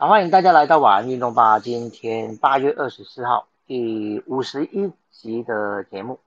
[0.00, 1.58] 好，欢迎大家来到晚安运动吧。
[1.58, 6.18] 今天八月二十四号第五十一集的节目，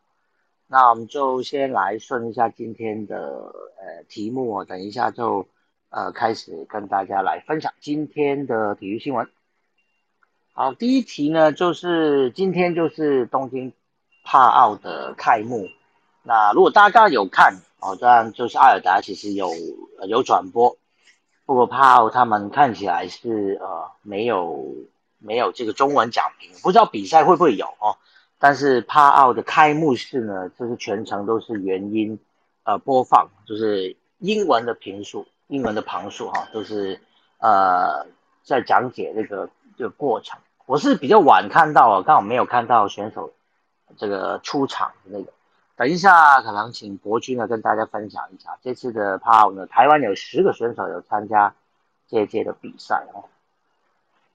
[0.67, 5.47] 那我们就先来顺一下今天的呃题目哦，等一下就
[5.89, 9.27] 呃开始跟大家来分享今天的体育新闻。
[10.51, 13.73] 好，第一题呢就是今天就是东京
[14.23, 15.67] 帕奥的开幕。
[16.21, 19.49] 那如果大家有看哦，当然就是阿尔达其实有
[20.07, 20.77] 有转播。
[21.53, 24.73] 不过帕奥他们看起来是呃没有
[25.19, 27.95] 没有这个中文讲评，不知道比赛会不会有哦。
[28.39, 32.19] 但是帕奥的开幕式呢，就是全程都是原音
[32.63, 36.99] 呃播放，就是英文的评述、英文的旁述哈，都是
[37.37, 38.07] 呃
[38.41, 40.39] 在讲解这个这个过程。
[40.65, 43.31] 我是比较晚看到啊，刚好没有看到选手
[43.95, 45.31] 这个出场的那个。
[45.75, 49.65] 等一下，可能请博君呢跟大家分享一下这次的帕奥呢。
[49.65, 51.55] 台湾有十个选手有参加
[52.07, 53.25] 这届的比赛哦。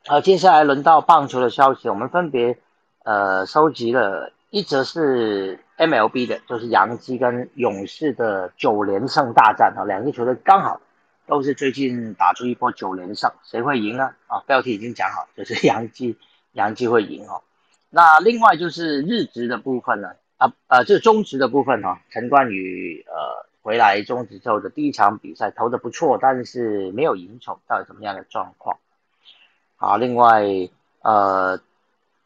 [0.07, 2.59] 好，接下来轮到棒球的消息，我们分别
[3.05, 10.81] 呃收集了一则是 MLB 的，就是洋基跟勇士的九连胜大战啊，两支球队刚好
[11.27, 14.11] 都是最近打出一波九连胜，谁会赢呢？
[14.27, 16.19] 啊，标题已经讲好，就是洋基，
[16.53, 17.43] 洋基会赢哦。
[17.91, 20.11] 那另外就是日职的部分呢？
[20.39, 28.79] 啊呃，这是中职的部分哈，陈冠宇呃回来中职之后的第一场比赛投的不错，但是没有赢球，到底怎么样的状况？
[29.77, 30.45] 好，另外
[31.03, 31.61] 呃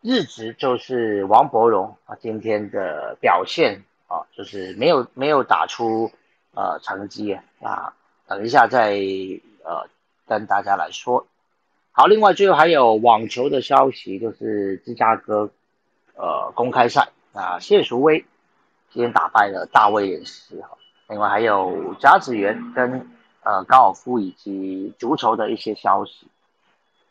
[0.02, 6.10] 日职就是王伯荣啊今天的表现啊，就是没有没有打出
[6.55, 7.94] 呃成绩啊，
[8.27, 8.90] 等一下再
[9.64, 9.88] 呃
[10.27, 11.27] 跟大家来说。
[11.92, 15.48] 好，另外最后还有网球的消息，就是芝加哥
[16.14, 17.08] 呃公开赛。
[17.32, 18.24] 啊谢淑薇
[18.90, 20.76] 今天打败了大卫也是哈，
[21.08, 23.08] 另外还有甲子园跟
[23.42, 26.26] 呃高尔夫以及足球的一些消息。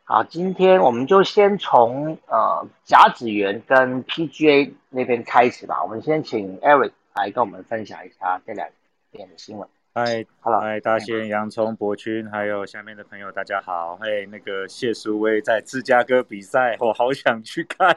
[0.03, 5.81] 好，今天我们就先从呃甲子园跟 PGA 那边开始吧。
[5.83, 8.67] 我们先请 Eric 来跟我们分享一下这两
[9.09, 9.67] 边的新闻。
[9.93, 13.97] 嗨，Hello，嗨，大仙、洋葱、博君，还有下面的朋友，大家好。
[13.99, 17.93] 嘿，那个谢淑薇在芝加哥比赛，我好想去看。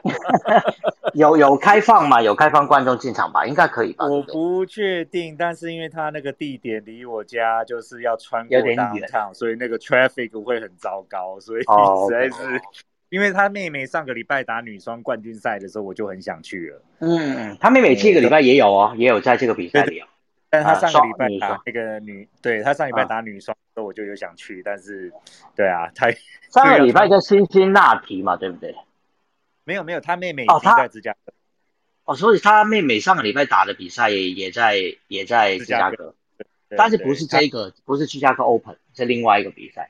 [1.15, 2.21] 有有开放吗？
[2.21, 3.45] 有开放观众进场吧？
[3.45, 4.05] 应该可以吧？
[4.07, 11.67] 我不确定，但是因为他那个地点离我家就是要穿过大趟，所以那个 traffic 会很糟糕，所以实
[12.11, 12.61] 在是，
[13.07, 16.81] 因为他妹妹上个礼拜打女双冠军赛的时候，我就很想去了。
[16.99, 20.07] 嗯，他妹妹这个礼拜也有哦，也有在这个比赛里哦。
[20.55, 25.11] 但他上个礼拜打那个女，对他上礼拜打女双，所以我就有想去，但是，
[25.55, 26.09] 对啊，他
[26.51, 28.75] 上个礼拜在辛辛那提嘛，对不对？
[29.65, 31.33] 没有没有，他妹妹已经在芝加哥。
[32.05, 34.75] 哦，所以他妹妹上个礼拜打的比赛也也在
[35.07, 36.13] 也在芝加哥，
[36.77, 39.89] 但是不是这个，不是芝加哥 Open，是另外一个比赛，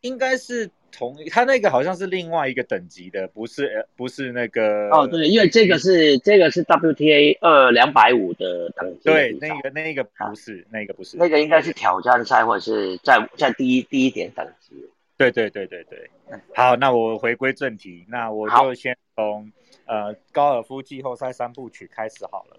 [0.00, 0.70] 应该是。
[0.92, 16.08] 同他那个好像是另外一个等级的，不是呃不是那个哦对，因为这个是这个是 WTA 二两百五的等级，对那个那个不是那个不是那个应该是挑战赛或者是在在第一第一点等级，对对对对对，
[16.54, 19.52] 好，那我回归正题，那我就先从
[19.84, 22.56] 呃高尔夫季后赛三部曲开始好了。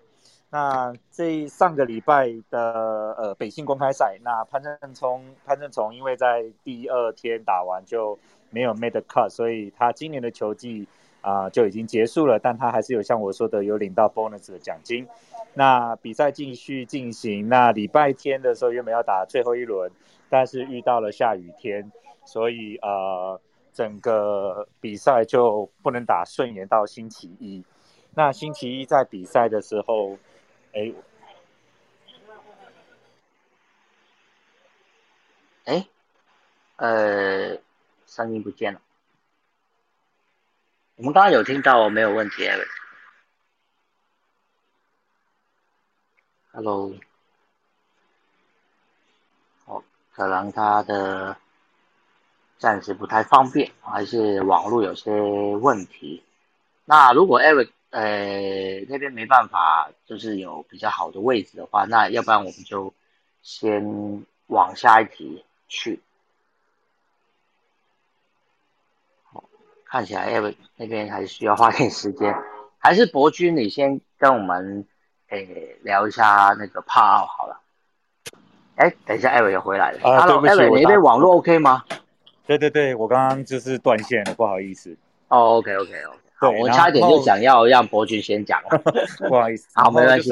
[0.50, 8.18] 那这上个礼拜的呃北信公开赛，那潘正聪潘正聪因为在第二天打完就
[8.50, 10.88] 没有 made cut，所以他今年的球季
[11.20, 15.06] 啊就已经结束了，但他还是有像我说的有领到 bonus 的奖金。
[15.54, 19.92] 那比赛继续进行，那礼拜天的时候原本要打最后一轮，
[20.30, 21.92] 但是遇到了下雨天，
[22.24, 23.38] 所以呃
[23.74, 27.66] 整个比赛就不能打，顺延到星期一。
[28.16, 30.18] 那星期一在比赛的时候。
[30.78, 30.94] 哎，
[35.66, 35.88] 哎，
[36.76, 37.58] 呃，
[38.06, 38.82] 声音不见了。
[40.98, 42.48] 我们刚刚有听到，没有问题。
[46.52, 46.94] Hello，
[49.66, 49.84] 哦，
[50.14, 51.38] 可能他的
[52.60, 56.24] 暂时不太方便，还是网络有些问题。
[56.86, 57.72] 那如果 Eric。
[57.98, 62.94] 呃，那边没办法，就是有比较好的位置的话，那要不然我们就
[63.42, 66.00] 先往下一题去。
[69.84, 72.36] 看起来艾文那边还是需要花点时间，
[72.78, 74.86] 还是博君你先跟我们
[75.30, 77.60] 诶聊一下那个帕奥好了。
[78.76, 80.08] 哎，等一下艾伟也回来了。
[80.08, 81.84] 啊，对不起，你那边网络 OK 吗？
[82.46, 84.96] 对对对，我刚刚就是断线了，不好意思。
[85.30, 86.20] 哦，OK OK OK。
[86.40, 88.78] 好，我差点就想要让博君先讲了，
[89.28, 89.68] 不好意思。
[89.76, 90.32] 好，没关系。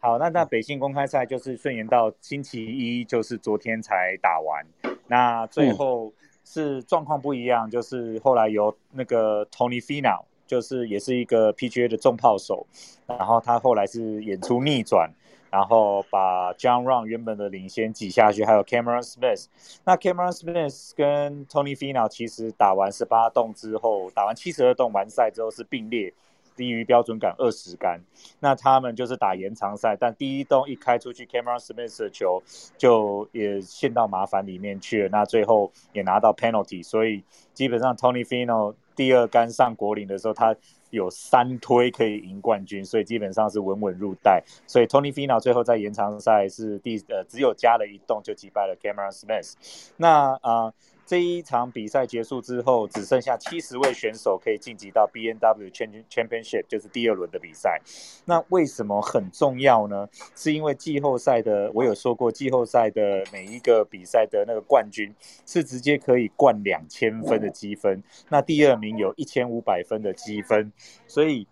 [0.00, 4.64] 好，那那北信公开赛就是顺延到星期一，就是昨天才打完。
[5.06, 6.12] 那最后
[6.44, 12.66] 是状况不一样，就是后来由那个 Tony Finau，就是也是一个 PGA 的重炮手，
[13.06, 15.10] 然后他后来是演出逆转。
[15.50, 19.46] 然后把 John Run 原本的领先挤下去，还有 Cameron Smith。
[19.84, 26.12] 那 Cameron Smith 跟 Tony f i n a 其实打完十八洞之后，打完七十二洞完赛之后是并列
[26.54, 28.00] 低于标准杆二十杆。
[28.40, 32.42] 那他们就是打延长赛，但第一洞一开出去，Cameron Smith 的球
[32.76, 35.08] 就也陷到麻烦里面去了。
[35.08, 37.24] 那最后也拿到 penalty，所以
[37.54, 40.54] 基本上 Tony f i n a 第二杆上国岭的时候，他。
[40.90, 44.42] 有三推可以赢冠军，所以基本上是稳稳入袋。
[44.66, 49.54] 所以 Tony f i n a 最后在延长赛是第呃，只有加了一洞就击败了 Cameron Smith。
[49.96, 50.72] 那啊。
[51.08, 57.80] 这一场比赛结束之后，只剩下七十位选手可以晋级到 B N W Championship，就是第二轮的比赛。
[58.26, 60.06] 那为什么很重要呢？
[60.36, 65.10] 是因为季后赛的，我有说过，季后赛的每一个比赛的那个冠军
[65.46, 70.70] 是直接可以冠两千分的积分，那第二名有一千五百分的积分，
[71.06, 71.46] 所以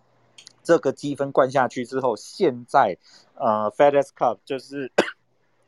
[0.61, 2.95] 这个积分冠下去之后，现在
[3.33, 4.91] 呃 FedEx Cup 就是。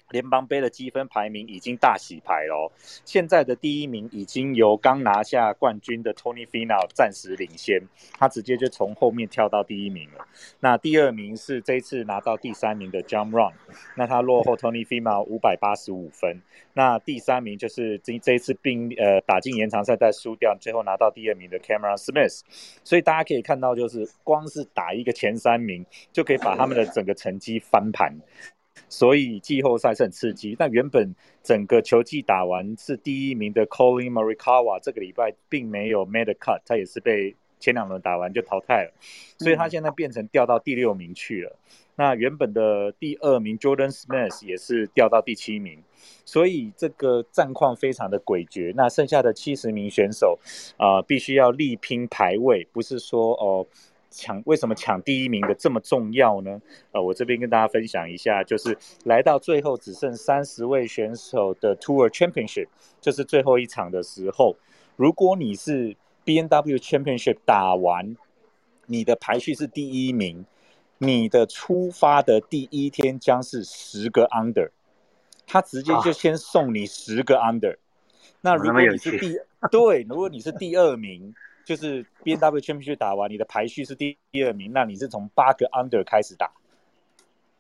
[0.10, 2.72] 联邦杯的积分排名已经大洗牌喽，
[3.06, 7.82] 现在的第一名已经由刚拿下冠军的 Tony Finau 暂时领先，
[8.18, 10.28] 他直接就从后面跳到第一名了。
[10.60, 13.54] 那第二名是这一次拿到第三名的 Jump Run，
[13.96, 16.42] 那他落后 Tony Finau 五百八十五分。
[16.74, 22.42] 那第三名就是这这一次并呃打进延长赛再输掉，最后拿到第二名的 Cameron Smith。
[22.84, 28.16] 所以大家可以看到，就是光是打一个前三名，就可以把他们的整个成绩翻盘。
[28.88, 30.56] 所以季后赛是很刺激。
[30.58, 38.94] 但原本整个球季打完是第一名的 Colin Marikawa，这个礼拜并没有 made cut，他也是被前两轮打完就淘汰了。
[39.38, 41.56] 所以他现在变成掉到第六名去了。
[41.96, 45.84] 那原本的第二名 Jordan Smith 也是掉到第七名。
[46.24, 48.74] 所以这个战况非常的诡谲。
[48.76, 50.40] 那剩下的七十名选手
[50.78, 53.68] 啊，必须要力拼排位，不是说哦。
[54.12, 56.60] 抢为什么抢第一名的这么重要呢？
[56.92, 62.68] 呃，我这边跟大家分享一下，就是来到最后只剩三十位选手的 Tour Championship，
[63.00, 64.56] 就是最后一场的时候，
[64.96, 68.18] 如果你是 B N W Championship 打完，
[68.88, 70.46] 你的排序是第一名，
[70.98, 74.72] 你的出发的第一天将是十个 Under，
[75.46, 77.78] 他直接就先送你十个 Under。
[78.42, 79.38] 那如果你是第
[79.70, 81.36] 对，如果你是第二名。
[81.70, 86.52] 就是 B N W Championship 打完，你的排序是第第二名，那你是从八个 Under 开始打，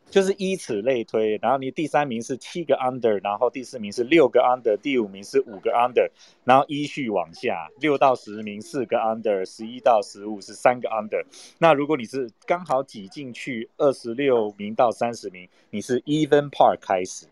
[0.09, 1.37] 就是以此类推。
[1.39, 6.09] 然后你第三名是七个 Under，然后第四名是六个 Under，第五名是五个 Under，
[6.43, 11.23] 然后依序往下，六到十名四个 Under，十一到十五是三个 Under。
[11.59, 17.27] 那如果你是刚好挤进去二十六名到三十名，你是 Even Part 开始。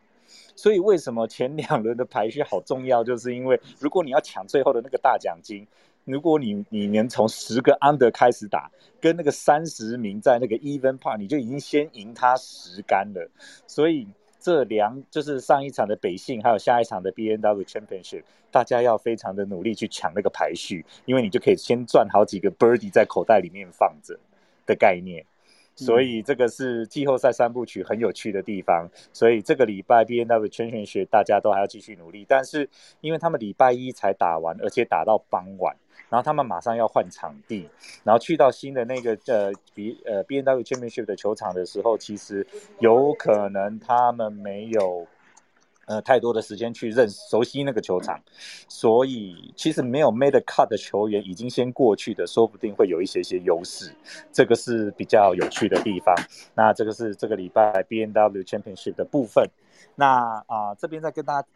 [0.56, 3.04] 所以为什么前两轮的排序好重要？
[3.04, 5.66] 就是因为如果你要抢最后的那个大奖金。
[6.08, 8.72] 如果你你能从十个 under 开始打，
[9.02, 13.30] 跟那个三十名在那个 even part，你就已经先赢他十杆了。
[13.68, 14.08] 所以
[14.40, 24.18] 这两就是上一场的北信，还有下一场的 B N W Championship，大家要非常的努力去抢那个排序，因为你就可以先赚好几个 birdie 在口袋里面放着
[24.66, 25.26] 的概念。
[25.76, 28.90] 所以这个是季后赛三部曲很有趣的地方。
[29.12, 32.68] 所以这个礼拜 B N W Championship 大家都还要继续努力，但是
[33.02, 35.76] 因为他们礼拜一才打完，而且打到傍晚。
[36.10, 37.70] 然后他们马上要换场地，
[38.04, 42.48] 然后去到新的那个呃比呃 B N W Championship 的球场的时候，其实
[42.80, 45.06] 有可能他们没有
[45.86, 48.22] 呃太多的时间去认熟悉那个球场，
[48.70, 53.94] 所以其实没有 made cut 的球员已经先过去的，说不定会有一些些优势，
[54.32, 56.16] 这个是比较有趣的地方。
[56.56, 59.46] 那这个是这个礼拜 B N W Championship 的部分。
[59.96, 61.48] 那啊这边再跟大家。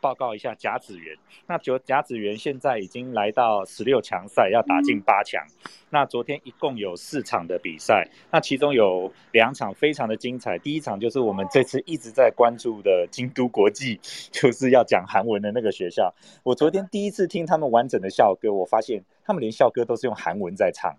[0.00, 5.44] 报告一下甲子园，那九甲子园现在已经来到十六强赛，要打进八强。
[5.90, 10.58] 那昨天一共有四场的比赛，那其中有两场非常的精彩。
[10.58, 13.98] 第一场就是我们这次一直在关注的京都国际，
[14.30, 16.14] 就是要讲韩文的那个学校。
[16.42, 20.94] 我昨天第一次听他们完整的校歌，我发现他们连校歌都是用韩文在唱。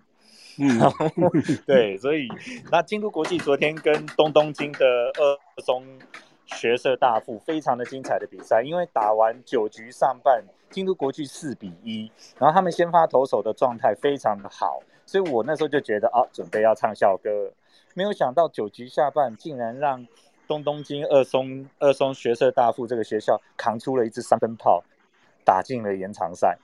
[0.59, 0.79] 嗯，
[1.67, 2.27] 对，所以
[2.71, 5.85] 那京都国际昨天跟东东京的二松。
[6.47, 17.51] 学社大富非常的精彩的比赛，因为打完九局上半，京都国际四比一，然后他们先发投手的状态非常的好，所以我那时候就觉得啊，准备要唱校歌，
[17.93, 20.07] 没有想到九局下半竟然让
[20.47, 24.83] 东东京二松二松学社大富这个学校扛出了一支三分炮，
[25.43, 26.57] 打进了延长赛。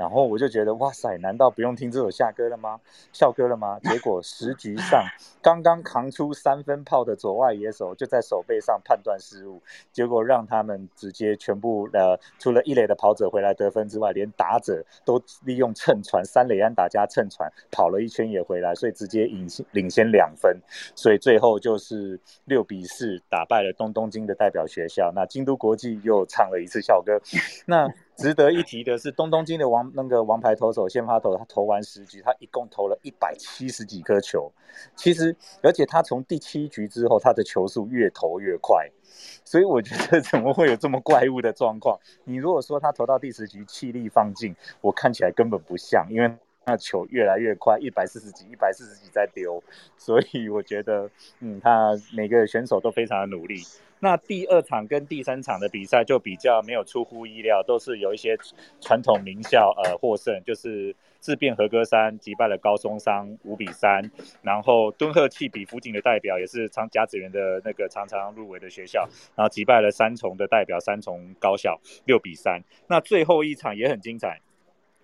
[0.00, 2.80] 然后我就觉得哇塞，难道不用听这首夏歌了吗？
[3.12, 3.78] 校歌了吗？
[3.80, 5.04] 结果十局上
[5.42, 9.60] 刚刚扛出三分炮的左外野手就在手背上判断失误，
[9.92, 20.58] 结果让他们直接全部呃，除了一垒的跑者回来得分之外，连打者都利用蹭传三垒安打加蹭传跑了一圈也回来，所以直接领先领先两分，
[20.96, 25.12] 所以最后就是六比四打败了东东京的代表学校。
[25.14, 27.20] 那京都国际又唱了一次校歌，
[27.66, 27.86] 那。
[28.20, 34.52] 值得一提的是，东东京的王那个王牌投手先发投，他投完十局，他一共投了一百七十几颗球。
[34.94, 38.86] 其实，而且他从第七局之后，他的球速越投越快。
[39.42, 41.98] 所以我觉得，怎么会有这么怪物的状况？
[42.24, 46.30] 你如果说他投到第十局气力放尽，我看起来根本不像，因为
[46.70, 49.60] 那球越来越快，一百四十几，一百四十几在丢。
[49.96, 51.10] 所以我觉得，
[51.40, 53.56] 嗯，他每个选手都非常的努力。
[53.98, 58.38] 那第二场跟第三场的比赛就比较没有出乎意料，都是有一些
[58.80, 64.08] 传统名校呃获胜，就是自变合歌山击败了高松商五比三，
[64.42, 72.62] 然后敦贺气比福井的代表也是长甲子园的那个常常入围的学校，然后击败了三重的代表三重高校六比三。
[72.86, 74.40] 那最后一场也很精彩。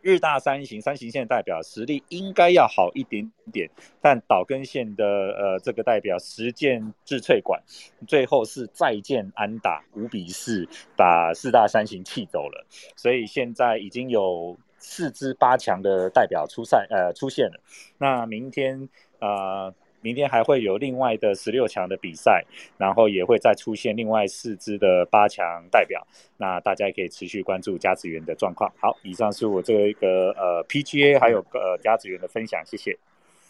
[0.07, 3.69] 日大三型三型线代表实力应该要好一点点，
[4.01, 7.61] 但岛根县的呃这个代表实践智萃馆
[8.07, 17.61] 最后是再见安打五比四把四大三型气走了，所以现在已经有四支八强的代表出赛呃出现了，
[17.99, 19.75] 那明天呃。
[20.07, 22.45] 明天还会有另外的十六强的比赛，
[22.79, 28.73] 然后也会再出现另外四支的八强代表，那大家可以持续关注加子园的状况。
[28.79, 32.97] 好，以上是我这一个呃 PGA 还有呃加子园的分享，谢谢。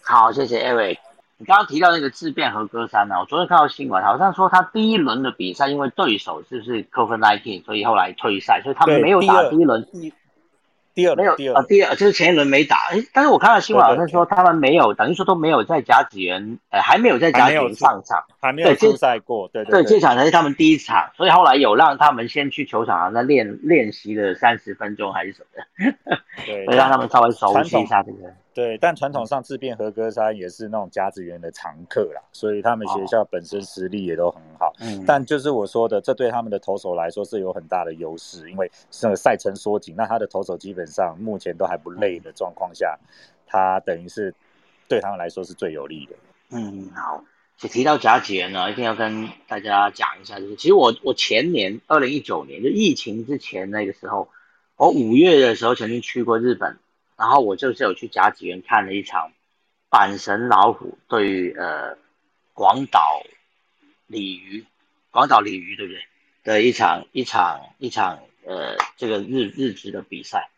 [0.00, 0.96] 好，谢谢 Eric。
[1.36, 9.86] 你刚刚提到那个自变和歌山呢，我昨天看到新闻，好像说他第一轮的比赛因为对手就是 COVID-19，所以后来退赛，所以他们没有打第一轮。
[9.92, 10.10] 第
[11.08, 25.64] 二没有啊，第二就是前一轮没打，哎，但是我看到新闻好像说他们没有，等于说都没有在甲子园，呃，还没有在甲子园上场，还没有出赛过，对对，这场才是他们第一场，所以后来有让他们先去球场上练练习了三十分钟还是什么
[26.06, 28.32] 的，对， 让他们稍微熟悉一下这个。
[28.56, 34.72] 对，但传统上自变和歌山也是那种甲子园的常客啦，所以他们学校本身实力也都很好。
[34.80, 42.98] 嗯，但就是我说的，这对他们的投手来说是有很大的优势，因为这个赛程缩紧，那他的投手基本上目前都还不累的状况下，
[43.46, 44.34] 他等于是
[44.88, 46.16] 对他们来说是最有利的。
[46.52, 47.22] 嗯，好，
[47.58, 54.30] 就提到甲子园呢，一定要跟大家讲一下，就是其实我我前年二零一九年就疫情之前那个时候，
[54.78, 56.78] 我五月的时候曾经去过日本。
[57.16, 59.32] 然后我就是有去甲子园看了一场
[59.90, 61.96] 阪神老虎对呃
[62.52, 63.22] 广岛
[64.06, 64.66] 鲤鱼，
[65.10, 66.04] 广岛鲤鱼对不对？
[66.44, 70.50] 的一场一场一场呃这个日日职的比赛，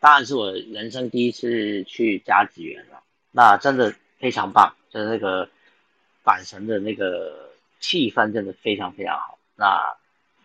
[0.00, 5.48] 当然是我人生第一次去甲子园了，那真的非常棒，就是那个
[6.24, 9.38] 阪神的那个气氛真的非常非常好。
[9.54, 9.96] 那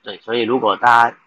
[0.04, 1.18] 对，所以如果大家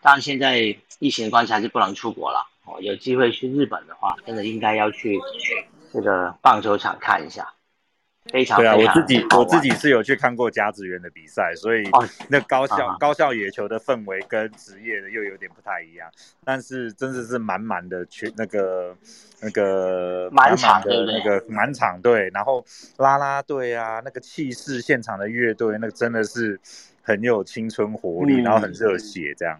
[0.00, 2.46] 当然现在疫情的关系还是不能出国了。
[2.80, 5.18] 有机会去日本的话，真的应该要去
[5.92, 7.54] 这个棒球场看一下，
[8.26, 8.74] 非常对啊！
[8.76, 11.82] 我自己我自己是有去看过甲子园的比赛，所以
[12.28, 16.10] 那高校高校野球的氛围跟职业的又有点不太一样，
[16.44, 18.94] 但是真的是满满的去那个
[19.40, 22.64] 那个满场的那个满场队，然后
[22.98, 26.60] 啦啦队啊，那个气势，现场的乐队，那个真的是
[27.08, 29.58] 很有青春活力，然后很热血这样。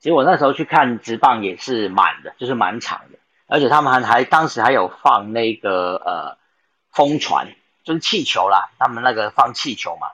[0.00, 6.38] 其实我那时候去看直棒也是满的，就是满场的，而且他们还还当时还有放那个呃
[6.92, 7.48] 风船，
[7.84, 10.06] 就是气球啦，他们那个放气球嘛。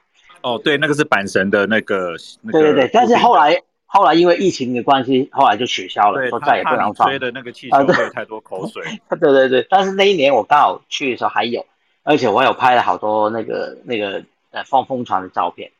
[0.43, 2.17] 哦，对，那个是阪神的那个。
[2.51, 7.09] 对对对，但是后来后来因为疫情的关系，后来就取消了，说再也不能放。
[7.09, 8.83] 吹的那个气球会太多口水。
[9.21, 11.65] 对对对，但是那一年我刚好去的时候还有，
[12.03, 15.71] 而且我有拍了好多那个那个呃放风船的照片，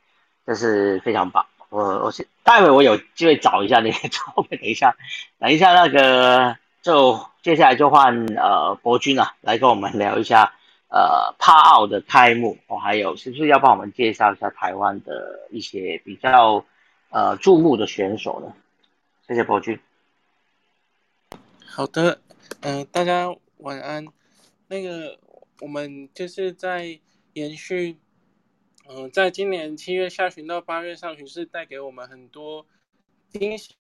[0.47, 1.47] 这是非常棒。
[1.71, 4.95] 我我先待会我有机会找一下那些照片，等一下，
[5.41, 10.55] 等一下那个就接下来就换呃博君啊来跟我们聊一下
[10.89, 16.65] 呃帕奥的开幕哦，还有是不是要帮我们介绍一下台湾的一些比较
[17.11, 18.55] 呃注目的选手呢？
[19.27, 19.81] 谢谢博君。
[21.67, 22.21] 好的，
[22.61, 24.07] 嗯，大家晚安。
[24.69, 25.19] 那个
[25.61, 27.01] 我们就是在
[27.33, 27.99] 延续。
[28.87, 32.67] 嗯，在今年七月下旬到八月上旬，是带给我们很多
[33.31, 33.75] 惊喜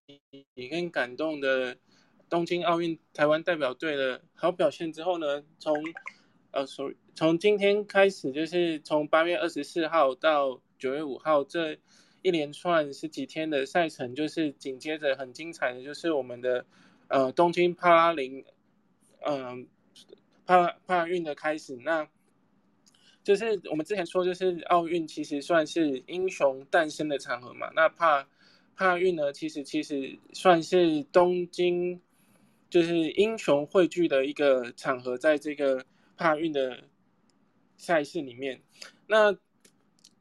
[0.71, 1.77] 跟感动的
[2.31, 5.77] 东京奥运台湾代表队的好表现之后呢，从
[6.53, 11.77] 呃，从从今天开始，就是从八月二十四号到九月五号这
[12.23, 16.65] 一连串十几天的赛程，就是紧接着很精彩的，就是我们的
[17.09, 18.43] 呃东京帕拉林，
[19.27, 19.69] 嗯，
[20.47, 21.77] 帕帕运的开始。
[21.77, 22.09] 那
[23.25, 27.71] 就是我们之前说，就是奥运其实算是英雄诞生的场合嘛。
[27.75, 28.29] 那帕
[28.77, 32.01] 帕运呢，其实其实算是东京
[32.69, 35.85] 就是英雄汇聚的一个场合，在这个
[36.19, 36.85] 帕运的
[37.79, 38.61] 赛事里面。
[39.07, 39.35] 那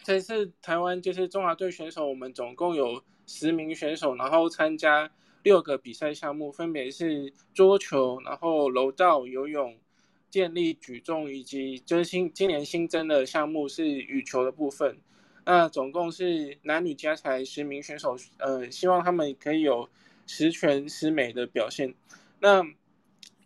[0.01, 5.11] 这次台湾就是中华队选手，我们总共有十名选手，然后参加
[5.43, 9.77] 六个比赛项目，分别是桌球、然后柔道、游泳、
[10.33, 14.97] 建立、举重，以及就是新今年新增的项目是羽球的部分。
[15.45, 19.87] 那总共是男女加起来十名选手，呃，希望他们可以有
[20.25, 21.93] 十全十美的表现。
[22.39, 22.63] 那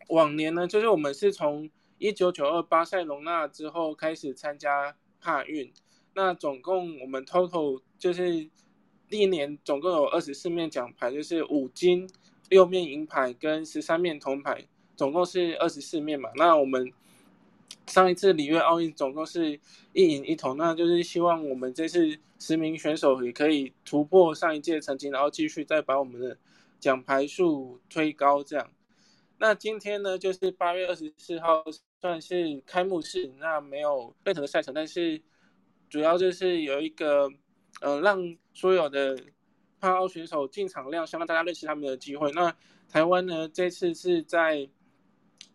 [0.07, 5.73] 往年呢，就是我们是从一九九二巴塞隆纳之后开始参加帕运。
[6.13, 8.49] 那总共我们 total 就是
[9.09, 12.09] 历年总共有二十四面奖牌，就是五金、
[12.47, 14.65] 六面银牌跟十三面铜牌，
[14.97, 16.29] 总共是二十四面嘛。
[16.35, 16.91] 那我们
[17.85, 19.57] 上一次里约奥运总共是
[19.93, 26.37] 一银一铜，那就是希望我们这次十名选手也可以突破上一届成绩，然后继续再把我们的
[26.81, 28.43] 奖牌数推高。
[28.43, 28.69] 这样，
[29.37, 31.63] 那今天呢，就是八月二十四号
[32.01, 35.21] 算是开幕式，那没有任何的赛程，但是。
[35.89, 37.31] 主要就是有一个，
[37.79, 38.21] 呃，让
[38.53, 39.17] 所有的
[39.79, 42.29] 帕奥选手进场亮相，让大家认识他们的机会。
[42.33, 42.53] 那
[42.89, 44.67] 台湾呢，这次是在，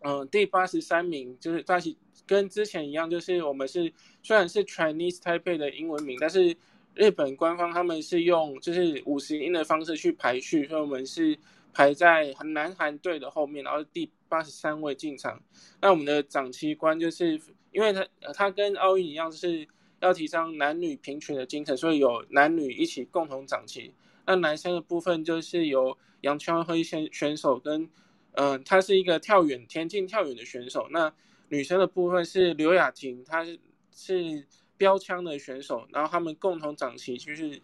[0.01, 6.55] 嗯，第八十三名，就是大是跟之前一样，就是我们是虽然是 Chinese Taipei 的英文名，但是
[6.93, 11.37] 日本官方他们是用就是五十音的方式去排序，所以我们是
[11.73, 15.41] 排在南韩队的后面，然后第八十三位进场。
[15.81, 17.39] 那我们的掌旗官就是，
[17.71, 19.67] 因为他他跟奥运一样，就是。
[19.99, 23.93] 要提倡男女平权的精神，所以有男女一起共同掌旗。
[24.25, 27.89] 那男生的部分就是由杨秋辉选选手跟，
[28.33, 30.87] 嗯，他是一个跳远田径跳远的选手。
[30.91, 31.13] 那
[31.49, 33.45] 女生的部分是刘雅婷，她
[33.91, 35.87] 是标枪的选手。
[35.91, 37.61] 然后他们共同掌旗，就是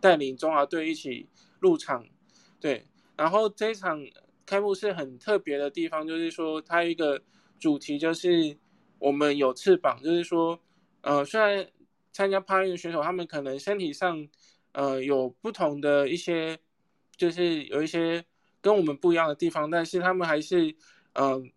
[0.00, 1.26] 带领中华队一起
[1.60, 2.06] 入场。
[2.60, 4.04] 对，然后这场
[4.46, 7.22] 开幕式很特别的地方，就是说它一个
[7.58, 8.56] 主题就是
[8.98, 10.58] 我们有翅膀，就是说，
[11.02, 11.68] 呃，虽然。
[12.14, 14.28] 参加帕运的选手，他们可能身体上，
[14.72, 16.58] 呃，有不同的一些，
[17.16, 18.22] 就是有一些
[18.62, 20.74] 跟我们不一样的地方，但是他们还是，
[21.12, 21.52] 嗯，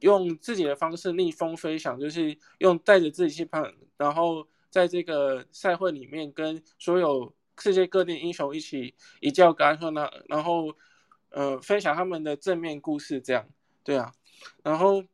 [0.00, 3.62] 用自己的方式逆风飞翔，就是用带着自己去跑，
[3.98, 10.74] 然后在这个赛会里面跟所有世界各地英雄一起一较高下呢，然后，
[11.28, 13.46] 呃，分享他们的正面故事，这样，
[13.82, 14.12] 对啊，
[14.62, 15.04] 然后。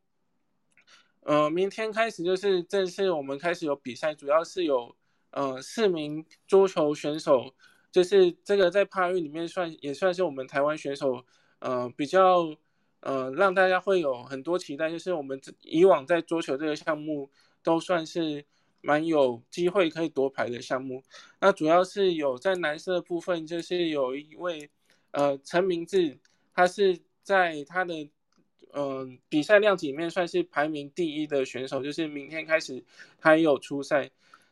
[1.22, 4.96] 呃，明天开始就是正式，我们开始有比赛，主要是有
[5.32, 7.54] 呃四名桌球选手，
[7.90, 11.24] 就是这个在帕运里面算也算是我们台湾选手，
[11.58, 12.56] 呃比较
[13.00, 17.30] 呃让大家会有很多期待，就是我们以往在桌球这个项目
[17.62, 18.44] 都算是
[18.80, 21.02] 蛮有机会可以夺牌的项目。
[21.40, 24.70] 那主要是有在男生的部分，就是有一位
[25.10, 26.18] 呃陈明志，
[26.54, 28.10] 他是在他的。
[28.72, 32.84] 嗯，比赛量级里面算是排名第一的选手，就是明天开始
[33.18, 34.08] 他也有出赛。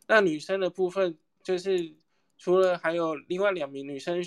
[0.09, 1.95] 那女生的部分，就是
[2.39, 4.23] 除了还有另外两名女生，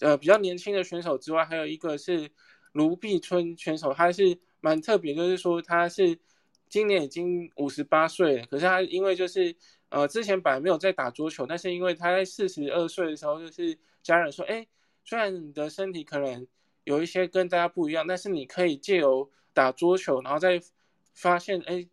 [0.00, 2.30] 呃，比较年轻的选手之外，还有一个是
[2.72, 6.18] 卢碧春选手，她是蛮特别，就是说她是
[6.68, 9.56] 今年已经五十八岁了，可是她因为就是
[9.88, 14.66] 呃之前本来没有在打桌球，但是因为她在四十二岁的时候，就是家人说，哎，
[15.04, 16.46] 虽然你的身体可能。
[16.84, 20.60] 有一些跟大家不一样，但是你可以借由打桌球，然后再
[21.14, 21.86] 发现，哎，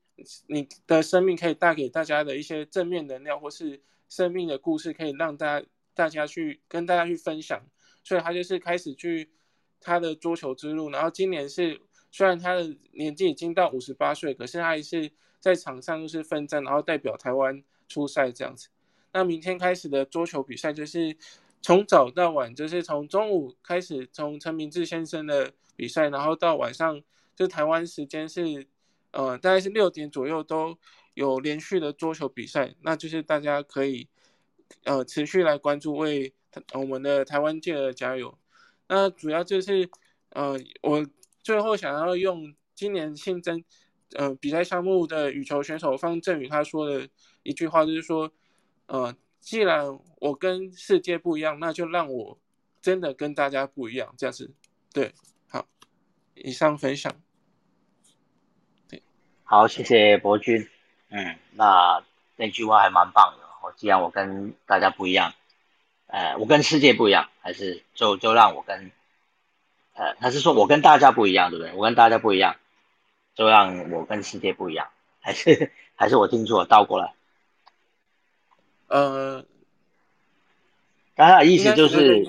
[0.47, 7.61] 你的生命可以带给大家的一些正面能量，或是生命的故事，可以让大大家去跟大家去分享。
[8.03, 9.29] 所以他就是开始去
[9.79, 10.89] 他的桌球之路。
[10.89, 11.79] 然后今年是
[12.11, 18.67] 虽然他的年纪已经到五十八岁，可是他还是在场上就是奋战，然后代表台湾出赛这样子。
[19.13, 21.15] 那明天开始的桌球比赛就是。
[21.61, 27.03] 从早到晚，就是从中午开始，从陈明志先生的比赛，然后到晚上，
[27.35, 28.65] 就台湾时间是，
[29.11, 30.77] 呃，大概是六点左右都
[31.13, 34.07] 有连续的桌球比赛，那就是大家可以，
[34.83, 36.33] 呃，持续来关注，为
[36.73, 38.37] 我们的台湾界而加油。
[38.87, 39.89] 那主要就是，
[40.29, 41.05] 呃，我
[41.41, 43.63] 最后想要用今年新增，
[44.13, 47.07] 呃，比赛项目的羽球选手方振宇他说的
[47.43, 48.31] 一句话，就是说，
[48.87, 49.15] 呃。
[49.41, 52.37] 既然我跟世界不一样，那就让我
[52.81, 54.53] 真的跟大家不一样，这样子，
[54.93, 55.13] 对，
[55.47, 55.65] 好，
[56.35, 57.21] 以上分享，
[58.89, 59.01] 对，
[59.43, 60.67] 好，谢谢博君，
[61.09, 62.03] 嗯，那
[62.35, 65.33] 那句话还蛮棒的，我既然我跟大家不一样，
[66.07, 68.91] 呃，我跟世界不一样，还是就就让我跟，
[69.93, 71.73] 呃，他是说我跟大家不一样，对不对？
[71.73, 72.55] 我跟大家不一样，
[73.35, 74.87] 就让我跟世界不一样，
[75.19, 77.13] 还是还是我听错，倒过来？
[78.87, 79.45] 呃，
[81.15, 82.23] 刚才意思就是，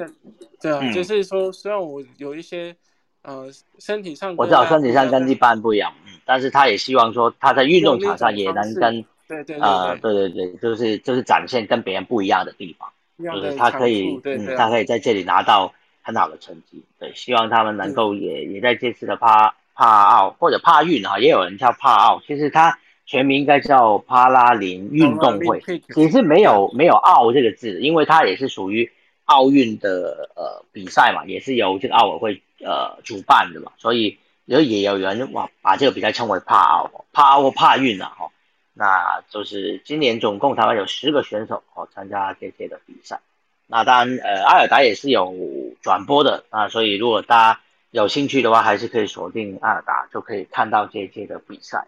[0.61, 2.77] 对啊，就是说，虽然我有一些
[3.23, 10.13] 呃身体上，我知道身体上跟一般不一样，嗯，但是他也希望说他在运动场上也能跟，对对啊，对。
[10.15, 12.89] 对对，就是就是展现跟别人不一样的地方，
[13.19, 22.79] 就是他可以，嗯，他可以在这里拿到很好的成绩，对，希望他们能够也也在这次的帕帕奥或者帕运啊，也有人叫帕奥，其实他。
[23.07, 28.89] 全名应该叫帕拉林运动会，只是没有没有奥这个字，因为它也是属于
[29.25, 38.31] 奥运的呃比赛嘛，也是由这个奥委会呃主办的嘛，所以也也有人哇把这个比赛称为帕奥、帕奥帕运啊哈，
[38.75, 43.21] 那就是今年总共台湾有十个选手哦参加这届的比赛，
[43.67, 45.35] 那当然呃阿尔达也是有
[45.83, 51.87] 转播的啊，所以如果大家有兴趣的话，还是可以锁定阿尔达，就可以看到这届的比赛。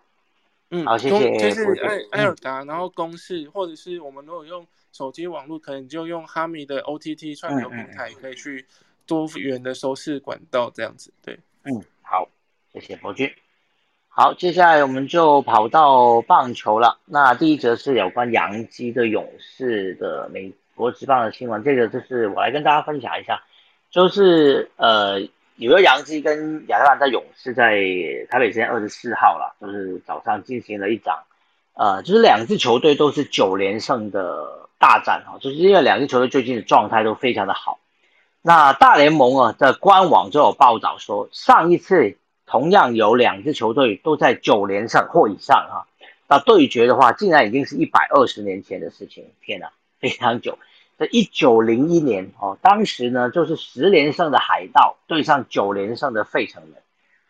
[0.70, 1.36] 嗯，好，谢谢。
[1.38, 8.66] 就是艾艾尔达，然后公式，或者是我们如果用手机网络，可能就用哈米的 OTT 串流平台，可以去
[9.06, 11.12] 多元的收视管道这样子。
[11.22, 12.28] 对，嗯，好，
[12.72, 13.32] 谢谢博君。
[14.08, 16.98] 好，接下来我们就跑到棒球了。
[17.04, 23.42] 那第一则是有关洋基的勇士的美国职棒的新闻，这个就是我来跟大家分享一下，
[23.90, 25.20] 就是呃。
[25.56, 27.76] 纽约洋基跟亚特兰大勇士在
[28.30, 31.22] 台北时间二十四号了，就是早上进行了一场，
[31.74, 37.78] 呃，就是两支球队都是九连胜的大战哈，就是因为两支球队最近的状态都非常的好。
[38.40, 42.16] 那大联盟啊的官网就有报道说，上一次
[42.52, 45.86] 同样有两支球队都在九连胜或以上哈，
[46.28, 50.58] 那对决的话，竟然已经是一百二十年前的事情，天哪，非常久。
[50.98, 56.74] 在一九零一年哦，当时呢就是十连胜的海盗对上九连胜的费城人，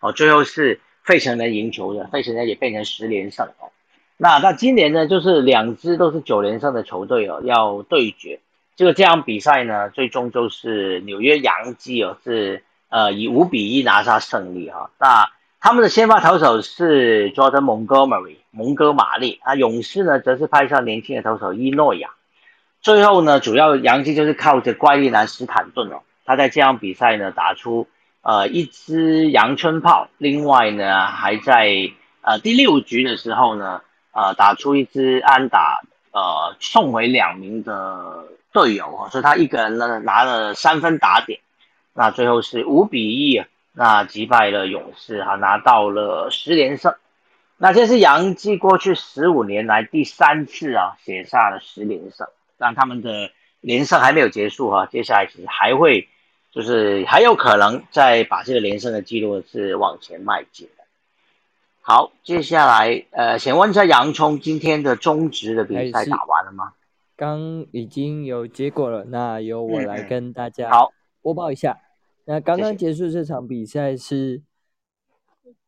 [0.00, 3.70] 哦，最后是费城人赢球的，费城人也变成十连胜哦。
[4.16, 8.40] 那那今年呢，就是两支都是九连胜的球队哦要对决，
[8.74, 14.90] 这个这场比赛呢，最终就是纽约洋基哦是呃以五比一拿下胜利哈。
[15.00, 15.26] 那
[15.60, 22.10] 他们的先发投手是 Jordan Montgomery 蒙哥马利，啊，勇士呢则是派上年轻的投手伊诺亚。
[22.80, 27.86] 最后呢，主要杨基就是靠着怪力男斯坦顿哦，他在这场比赛呢打出
[28.22, 31.90] 呃一支阳春炮，另外呢还在
[32.22, 41.38] 呃第六局的时候呢呃打出一支安打，呃送回两名的队友哦，所以他一个人呢拿了三分打点，
[41.94, 46.94] 那最后是五比一，那击败了勇士哈，拿到了十连胜，
[47.58, 52.26] 那这是杨基过去十五年来第三次啊写下了十连胜。
[52.58, 56.08] 但他们的连胜还没有结束哈，接下来其实还会，
[56.52, 60.84] 就是还有可能再把这个连胜的记录是往前迈进的。
[61.80, 66.72] 好，接下来呃，想问一下洋葱，今天的中职的比赛打完了吗？
[67.16, 71.80] 刚已经有结果了，那由我来跟大家好播报一下。
[72.26, 74.42] 那刚刚结束这场比赛是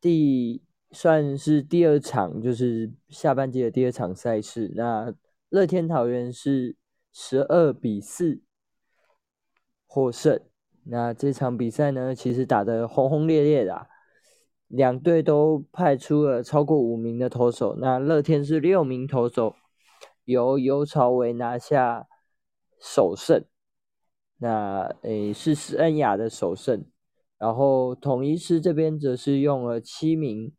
[0.01, 4.71] 第算是第二场，就是下半季的第二场赛事。
[4.75, 5.14] 那
[5.49, 6.77] 乐天桃园是。
[7.17, 8.43] 十二比四
[9.87, 10.40] 获胜。
[10.83, 13.87] 那这场比赛呢，其实打得轰轰烈烈的，
[14.67, 17.77] 两队都派出了超过五名的投手。
[17.79, 19.55] 那乐天是六名投手，
[20.25, 22.09] 由尤朝伟拿下
[22.81, 23.45] 首胜。
[24.44, 26.85] 那诶是施恩雅的首胜。
[27.38, 30.52] 然后统一师这边则是用了七名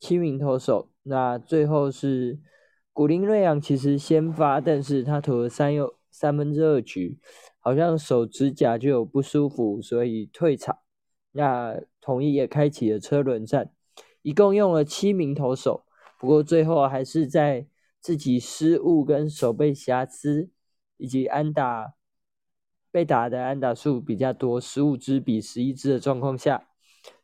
[0.00, 0.90] 七名投手。
[1.04, 2.40] 那最后是。
[2.94, 7.18] 古林瑞阳其实先发，但是他投了三又三分之二局，
[7.58, 10.76] 好像手指甲就有不舒服，所以退场。
[11.30, 13.72] 那统一也开启了车轮战，
[14.20, 15.86] 一共用了七名投手，
[16.20, 17.66] 不过最后还是在
[17.98, 20.50] 自己失误跟手背瑕疵，
[20.98, 21.94] 以及安打
[22.92, 26.68] 被打的安打数比较多，十五支比十一支的状况下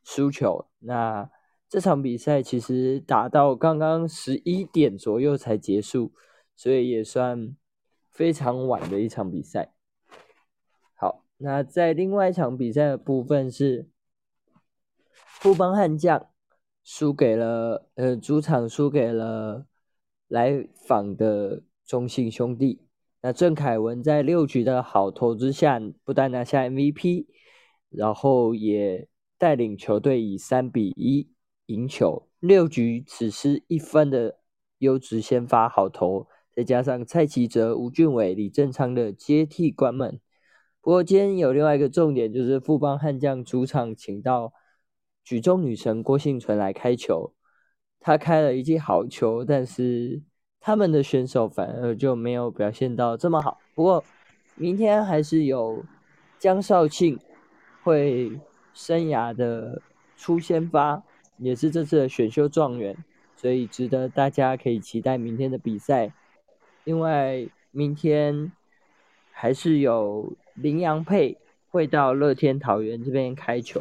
[0.03, 0.67] 输球。
[0.81, 1.31] 那
[1.69, 6.13] 这场比赛其实打到刚刚十一点左右才结束，
[6.57, 7.55] 所以也算
[8.11, 9.75] 非常晚的一场比赛。
[10.95, 13.91] 好，那在另外一场比赛的部分是
[15.13, 16.31] 富邦悍将
[16.83, 19.67] 输给了呃主场输给了
[20.27, 22.88] 来访的中信兄弟。
[23.23, 27.27] 那郑凯文在六局的好投之下，不但拿下 MVP，
[27.91, 31.31] 然后也带领球队以三比一。
[31.67, 34.39] 赢球，六局只失一分的
[34.79, 40.19] 优质先发好投，再加上蔡奇哲、吴俊伟、李正昌的接替关门，
[40.81, 44.55] 不过今天有另外一个重点，就是富邦悍将主场请到
[45.23, 47.35] 举重女神郭幸存来开球，
[48.01, 50.23] 她开了一记好球，但是
[50.61, 53.59] 他们的选手反而就没有表现到这么好。
[53.75, 54.05] 不过
[54.55, 55.85] 明天还是有
[56.39, 57.19] 江少庆
[57.83, 58.41] 会
[58.73, 59.81] 生涯的
[60.17, 61.03] 初先发，
[61.37, 62.97] 也是这次的选秀状元，
[63.37, 66.13] 所以值得大家可以期待明天的比赛。
[66.85, 68.53] 另外，明天
[69.31, 70.33] 还是有。
[70.61, 71.39] 羚羊配
[71.71, 73.81] 会到乐天桃园这边开球，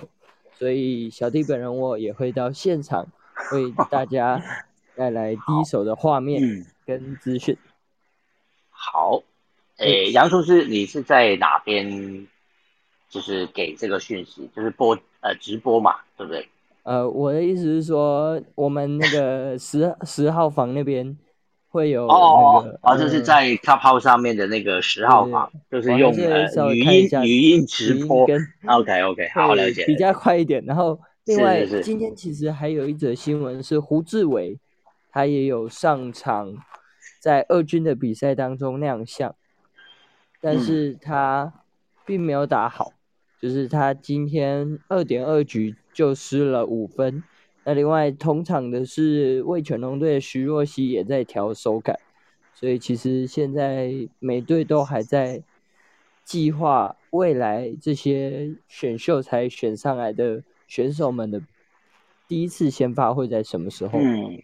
[0.54, 3.08] 所以小弟本人我也会到现场
[3.52, 4.40] 为大家
[4.98, 7.56] 带来第一手的画面跟资讯。
[8.70, 9.22] 好，
[9.78, 12.28] 诶，杨叔叔，你是在哪边？
[13.10, 16.50] 就是给这个讯息，就是播呃直播嘛，对不对？
[16.84, 21.18] 呃，我的意思是说，我们那个 十十号房那边。
[21.70, 28.26] 会有那个啊，就是在 Clubhouse 上面的那个十号房，就是用呃语音语音直播。
[28.66, 29.86] OK OK， 好了解。
[29.86, 30.64] 比较快一点。
[30.66, 34.58] 然后另外今天其实还有一则新闻是胡志伟，
[35.18, 36.64] 他也有上场
[37.20, 39.36] 在二军的比赛当中亮相，
[40.40, 41.66] 但是他
[42.06, 42.94] 并没有打好，
[43.42, 47.24] 就是他今天二点二局就失了五分。
[47.64, 52.00] 那另外同场的是魏全龙队的徐若曦也在调手感，
[52.54, 55.42] 所以其实现在每队都还在
[56.24, 61.42] 计划未来这些选秀才选上来的选手们的
[62.28, 63.98] 第一次先发会在什么时候？
[63.98, 64.44] 嗯，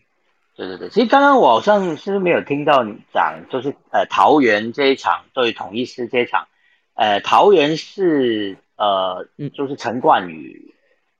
[0.56, 6.48] 对对对，其实刚刚我好像是没有听到你讲，就是呃桃园这一场对统一师这一场，
[6.96, 10.70] 呃桃园是呃就是陈冠宇。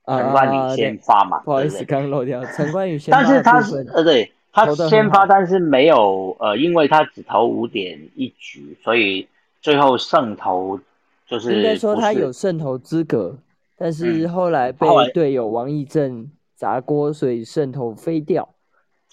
[0.06, 2.44] 陈冠宇先发嘛，不好意思，刚漏掉。
[2.44, 9.26] 陈冠宇先发，但是他是呃，对他先发，但是没有呃，因为他只投五点一局，所以
[9.62, 10.78] 最后胜投
[11.26, 13.38] 就是应该说他有胜投资格，
[13.78, 18.46] 但是后来被队友王义正砸锅，所以胜投飞掉。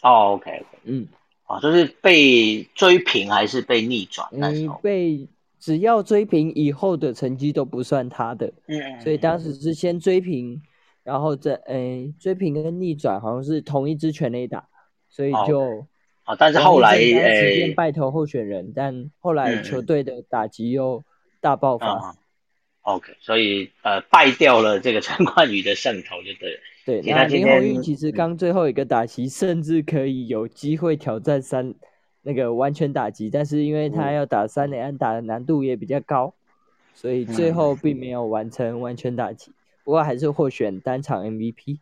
[0.02, 1.08] 哦，OK，嗯，
[1.46, 4.28] 啊，就是被追平还是被逆转？
[4.32, 5.28] 你被
[5.60, 10.62] 只要追平以后的成绩都不算他的，嗯，所以当时是先追平。
[11.04, 14.68] 然后再诶追平跟逆转好像是同一支全垒打，
[15.10, 15.88] 所以就
[16.24, 21.04] 啊，但是后来诶败投候选人，但后来球队的打击又
[21.40, 22.16] 大爆发。
[22.82, 26.60] OK，所以呃败掉了这个陈冠宇的胜投就对了。
[26.86, 31.74] 对，那林鸿玉其实刚最后一个打击，甚至可以有机会挑战三
[32.24, 36.34] 那个完全打击，但是因为他要打三连安打的难度也比较高，
[36.94, 39.52] 所以最后并没有完成完全打击。
[39.84, 41.78] 不过还是获选单场 MVP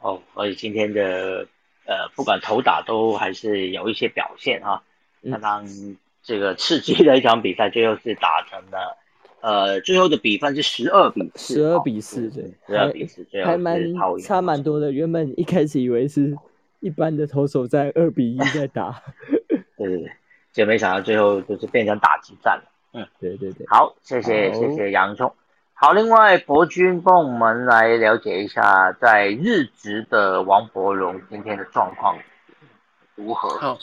[0.00, 1.46] 哦，所以今天的
[1.86, 4.82] 呃，不管投打都还是有一些表现啊。
[5.30, 5.66] 刚刚
[6.22, 8.96] 这个刺激的一场比赛，最后是打成了
[9.46, 13.80] 呃，最后的比分是十二比四，十二比四对，十二比四，还蛮
[14.20, 14.90] 差蛮多的。
[14.90, 16.36] 原本一开始以为是
[16.80, 19.00] 一般的投手在二比一在打，
[19.78, 20.12] 对对对，
[20.50, 22.64] 结果没想到最后就是变成打击战了。
[22.94, 25.32] 嗯，对对对，好，谢谢谢谢杨聪。
[25.74, 32.18] 好，另外博君帮我们来了解一下，在日职的王伯荣今天的状况
[33.14, 33.48] 如何？
[33.60, 33.78] 好，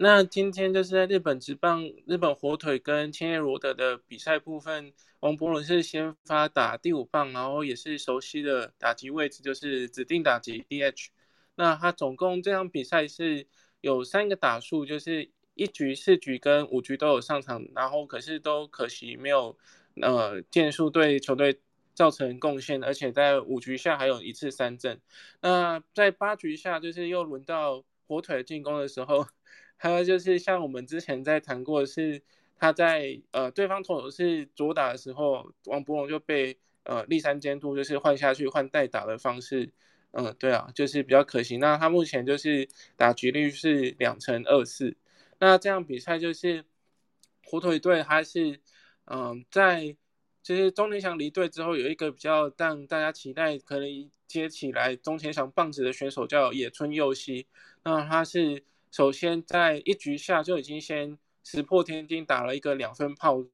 [0.00, 11.08] 那今天就是在日本职棒日本火腿跟千叶罗德的比赛部分，王伯伦是先发打第五棒，然后也是熟悉的打击位置，就是指定打击 DH。
[11.56, 13.48] 那他总共这场比赛是
[13.80, 19.58] 有三个打数，就是一局、四局跟五局都有上场，然后可是都可惜没有。
[20.00, 21.60] 呃，剑术对球队
[21.92, 25.00] 造成贡献，而且在五局下还有一次三振。
[25.40, 29.26] 那在八局下，就是又轮到火腿进攻的时候，
[29.78, 32.20] 还有就是像我们之前在谈过，是
[32.58, 39.72] 他在呃对方投手是左打的时候，王博龙就被呃立三监督，就是换下去换代打的方式。
[40.10, 41.56] 嗯，对啊，就是比较可惜。
[41.56, 44.94] 那他目前就是打局率是两成二四。
[45.38, 46.64] 那这样比赛就是
[47.44, 48.60] 火腿队还是。
[49.10, 49.96] 嗯，在
[50.42, 57.46] 就是钟天祥离队之后，有一个比较让大家期待可能接起来钟天祥棒子的选手叫野村佑希。
[57.84, 63.44] 那他是首先在一局下就已经先石破天惊打了一个两分炮，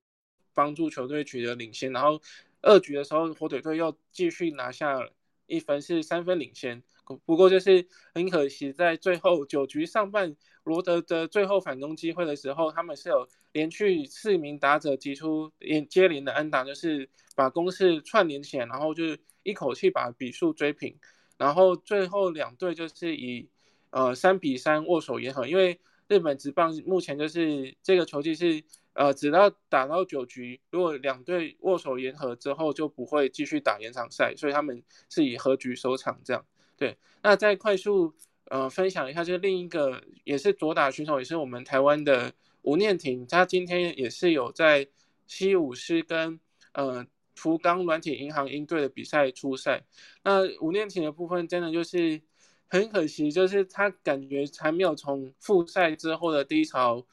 [0.53, 1.93] 帮助球队取得领先。
[1.93, 2.21] 然后
[2.63, 4.99] 二局的时候，火腿队又继续拿下
[5.47, 6.83] 一分，是三分领先。
[7.27, 20.99] 不过就是很可惜，在最后九局上半，罗德的最后反攻机会的时候，他们是有连续四名打者击出连接连的安打，就是把攻势串联起来，然后就是一口气把比数追平。
[21.37, 23.51] 然后最后两队就是以
[23.95, 25.79] 呃三比三握手言和，因为
[26.09, 36.45] 日本职棒目前就是这个球季是呃，直到打到九局，如果两队握手言和之后，就不会继续打延长赛，所以他们是以和局收场这样。
[36.77, 38.13] 对，那再快速
[38.47, 44.87] 呃分享一下，就另一个也是左打选手，也是我们台湾的吴念婷，他今天也是有在
[45.27, 46.39] 西武师跟
[46.73, 47.05] 呃
[47.35, 49.85] 福冈软体银行鹰队的比赛出赛。
[50.23, 52.21] 那吴念婷的部分真的就是
[52.69, 57.07] 很可惜，就是他感觉还没有从复赛之后的低潮。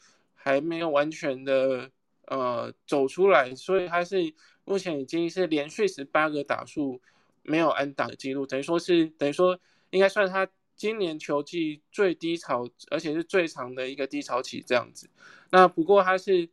[0.43, 1.91] 还没有完全的
[2.25, 4.33] 呃走出来，所以他是
[4.63, 6.99] 目前已经是连续十八个打数
[7.43, 9.59] 没有安打的记录，等于说是等于说
[9.91, 15.07] 应该算他今年球季最低潮，而且是最长的一个低潮期这样子。
[15.51, 16.49] 那不过他是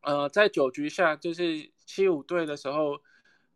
[0.00, 3.02] 呃在九局下就是七五队的时候，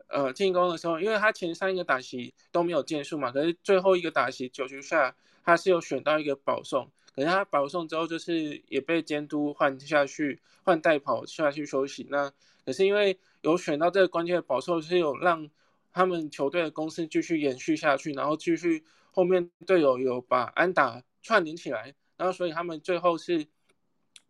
[0.09, 6.91] 呃进攻的时候，因为他前三个打席都没有建树嘛，可是最后一个打席九局下他是有选到一个保送。
[7.15, 12.07] 可是他保送之后，就是也被监督换下去，换代跑下去休息。
[12.11, 12.33] 那
[12.65, 15.51] 可是因为有选到这个关键的保送，是有让
[15.93, 23.49] 他们球队的公司继续延续下去，然后继续后面队友有把安打串联起来，然后所以他们最后是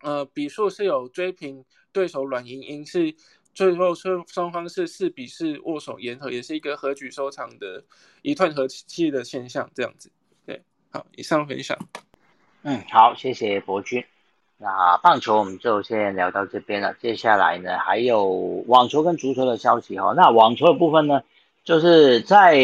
[0.01, 3.15] 呃比数是有追平对手软银银，是
[3.59, 7.83] 最后是双方是四比四握手言和，也是一个和局收场的
[8.23, 9.69] 一段和气的现象。
[9.75, 10.13] 这样子，
[10.47, 11.77] 对，好，以上分享。
[12.63, 14.05] 嗯，好，谢谢博君。
[14.59, 16.95] 那棒球我们就先聊到这边了。
[17.01, 18.27] 接下来呢，还有
[18.69, 20.15] 网球跟足球的消息哈。
[20.17, 21.23] 那网球的部分呢，
[21.65, 22.57] 就是在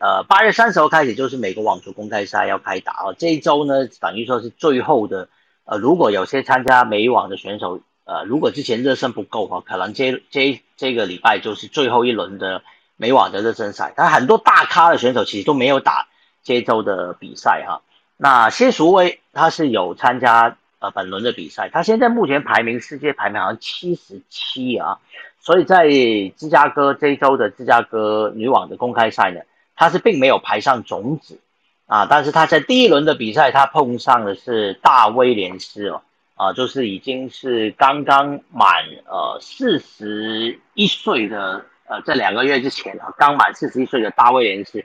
[0.00, 3.14] 呃八月三十号开始，就是美国网球公开赛要开打哦。
[3.16, 5.30] 这一周呢，等于说是最后的
[5.64, 7.80] 呃，如果有些参加美网的选手
[8.12, 12.62] 呃，如果之前热身不够哈，可能这这这个礼拜就是最后一轮的
[12.96, 13.94] 美网的热身赛。
[13.96, 16.08] 但很多大咖的选手其实都没有打
[16.42, 17.80] 这周的比赛哈。
[18.18, 24.98] 那谢淑薇她是有参加呃本轮的比赛，她现在目前排名世界排名好像七十七啊，
[25.40, 25.88] 所以在
[26.36, 29.40] 芝加哥这周的芝加哥女网的公开赛呢，
[29.74, 31.40] 她是并没有排上种子
[31.86, 36.02] 啊，但是她在第一轮的比赛，她碰上的是大威廉斯哦，
[36.34, 44.84] 啊，就是已经是刚刚满呃四十一岁的呃在两个月之前啊，刚满四十一岁的大威廉斯，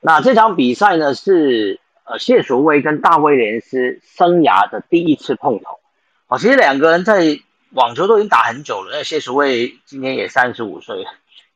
[0.00, 1.80] 那这场比赛呢是。
[2.06, 5.78] 呃，谢淑薇跟大威廉斯生涯的第一次碰头，
[6.26, 8.90] 哦，其实两个人在网球都已经打很久了。
[8.92, 11.10] 那谢淑薇今年也三十五岁了，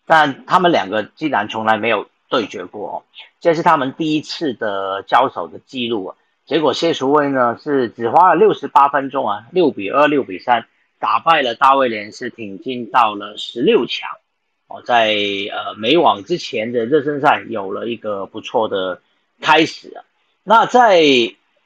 [0.06, 3.04] 但他们两个竟然从来没有对决过哦，
[3.40, 6.16] 这是他们第一次的交手的记录啊。
[6.48, 10.64] 结果谢淑薇呢是只花了六十八分钟啊，六比二、六比三
[10.98, 14.08] 打败了大卫廉斯，挺进到了十六强。
[14.66, 15.14] 哦，在
[15.52, 19.02] 呃美网之前的热身赛有了一个不错的
[19.42, 20.04] 开始啊。
[20.42, 21.02] 那在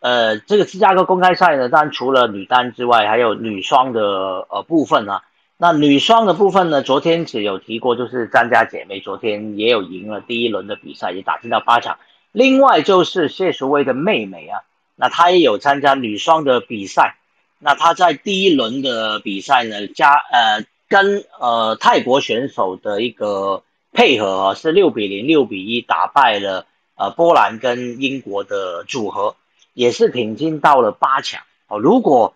[0.01, 4.03] 呃这个芝加哥公开赛呢，当然除了女单之外，还有女双的
[4.51, 5.23] 呃部分啊。
[5.59, 11.99] 那女双的部分呢，昨天只有提过，就是张家姐妹昨天也有赢了第一轮的比赛，也打进到八强。
[12.33, 14.63] 另外就是谢淑薇的妹妹啊，
[14.97, 17.17] 那她也有参加女双的比赛。
[17.59, 26.67] 那她在第一轮的比赛呢，加呃跟呃泰国选手的一个配合啊，是六比零、六比一打败了。
[26.95, 29.35] 呃，波兰跟英国的组合
[29.73, 31.79] 也是挺进到了八强哦。
[31.79, 32.35] 如果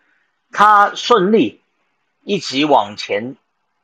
[0.51, 1.61] 他顺利
[2.25, 3.37] 一直往前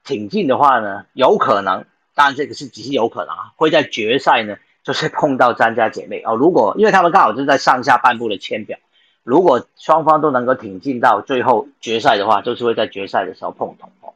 [0.02, 6.34] 挺进的话呢，有可能，当然这个是只是有可能啊，会在决赛呢就是碰到张家姐妹哦。
[6.34, 8.78] 如果因为他们刚好就是在上下半部的签表，
[9.22, 14.14] 如果双方都能够挺进到最后决赛的话，就是会在决赛的时候碰头哦。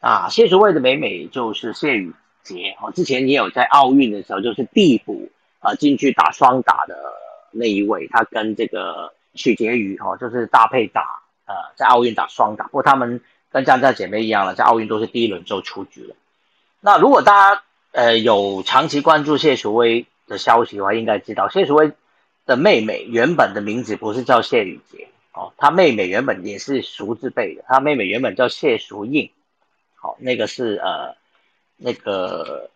[0.00, 2.12] 啊，谢淑薇的美美就是谢雨
[2.42, 5.30] 杰哦，之前也有在奥运的时候就是递补。
[5.64, 6.96] 啊，进去打双打的
[7.52, 11.02] 那一位，他跟这个许婕妤哈，就是搭配打，
[11.46, 12.64] 呃，在奥运打双打。
[12.64, 13.20] 不过他们
[13.52, 16.16] 跟张家姐妹一样了，在奥运都是第一轮就出局了。
[16.80, 17.62] 那如果大家
[17.92, 21.92] 呃有长期关注谢淑薇的消息的话，应该知道谢淑薇
[22.44, 29.30] 的妹妹原本的名字不是叫谢雨洁哦，她妹妹原本也是淑字辈的，她妹妹原本叫谢淑印，
[29.94, 31.16] 好，那个是呃
[31.76, 32.68] 那个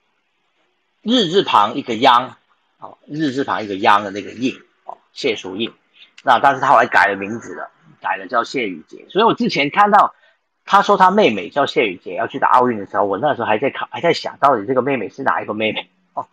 [1.02, 2.36] 日字旁一个央。
[2.78, 5.72] 哦，日字旁一个央的那个印哦，谢淑印。
[6.22, 7.70] 那但是她后来改了名字了，
[8.02, 9.06] 改了叫谢雨洁。
[9.08, 10.14] 所以我之前看到
[10.66, 16.26] 他说他妹妹叫谢雨洁要去打奥运的时候，我那时候还在考，还在想到底这个妹妹是哪一个妹妹哦，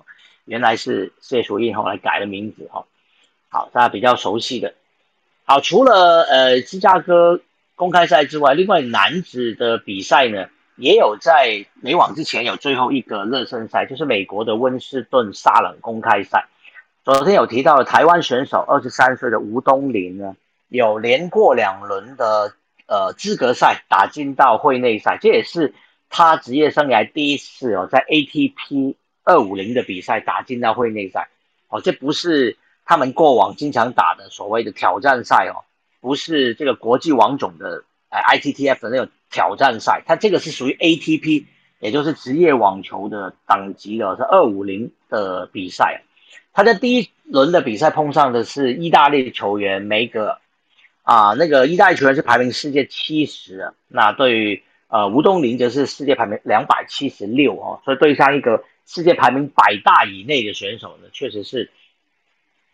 [0.44, 2.86] 原来是谢淑印后来改了名字哦。
[3.50, 4.74] 好，大家比较熟悉的。
[5.46, 7.40] 好，除了呃芝加哥
[7.76, 10.48] 公开赛之外，另外男子的比赛呢？
[10.76, 16.48] 也有在美网之前有最后一个热身赛，就是美国的温斯顿沙冷公开赛。
[17.04, 20.36] 昨天有提到台湾选手二十三岁的吴东林呢，
[20.70, 22.56] 有连过两轮的
[22.88, 25.74] 呃资格赛打进到会内赛，这也是
[26.10, 31.30] 他职业生涯第一次哦，在 ATP 二五零的比赛打进到会内赛。
[31.70, 35.66] 哦，这不是他们过往经常打的所谓的挑战赛哦，
[36.02, 41.46] 不是这个国际网总的呃 ITTF 的那种挑战赛，他这个是属于 ATP，
[41.80, 46.04] 也就是职业网球的等级的，是二五零的比赛。
[46.52, 50.38] 他在第一轮的比赛碰上的是意大利球员梅格，
[51.04, 58.64] 啊，那个一代球员是排名世界七十，那对于呃吴东林则是世界排名两百七十六哦，所以对上一个。
[58.86, 61.72] 世界排名百大以内的选手呢，确实是，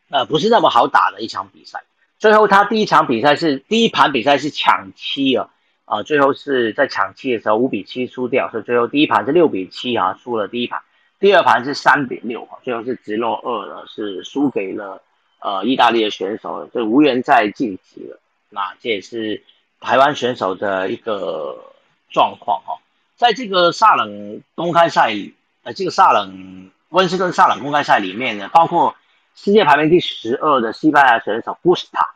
[0.10, 1.84] 呃，不是那么好打的一场比赛。
[2.18, 5.52] 最后他第一场比赛是第一盘比赛是抢七啊，
[5.86, 10.82] 啊，最后是在抢七的时候五比七输掉，所以最后第一盘是六比七啊，输了第一盘。
[11.20, 15.04] 第二盘是三比六啊，最后是直落二了，是输给了
[15.40, 18.20] 呃意大利的选手，就无缘再晋级了。
[18.50, 19.44] 那这也是
[19.80, 21.74] 台湾选手的一个
[22.10, 22.80] 状况哈，
[23.16, 25.16] 在这个萨冷公开赛。
[25.62, 28.96] 呃，这个萨冷温斯顿萨冷公开赛里面呢，包括
[29.36, 32.14] 世界排名第十二的西班牙选手布斯塔，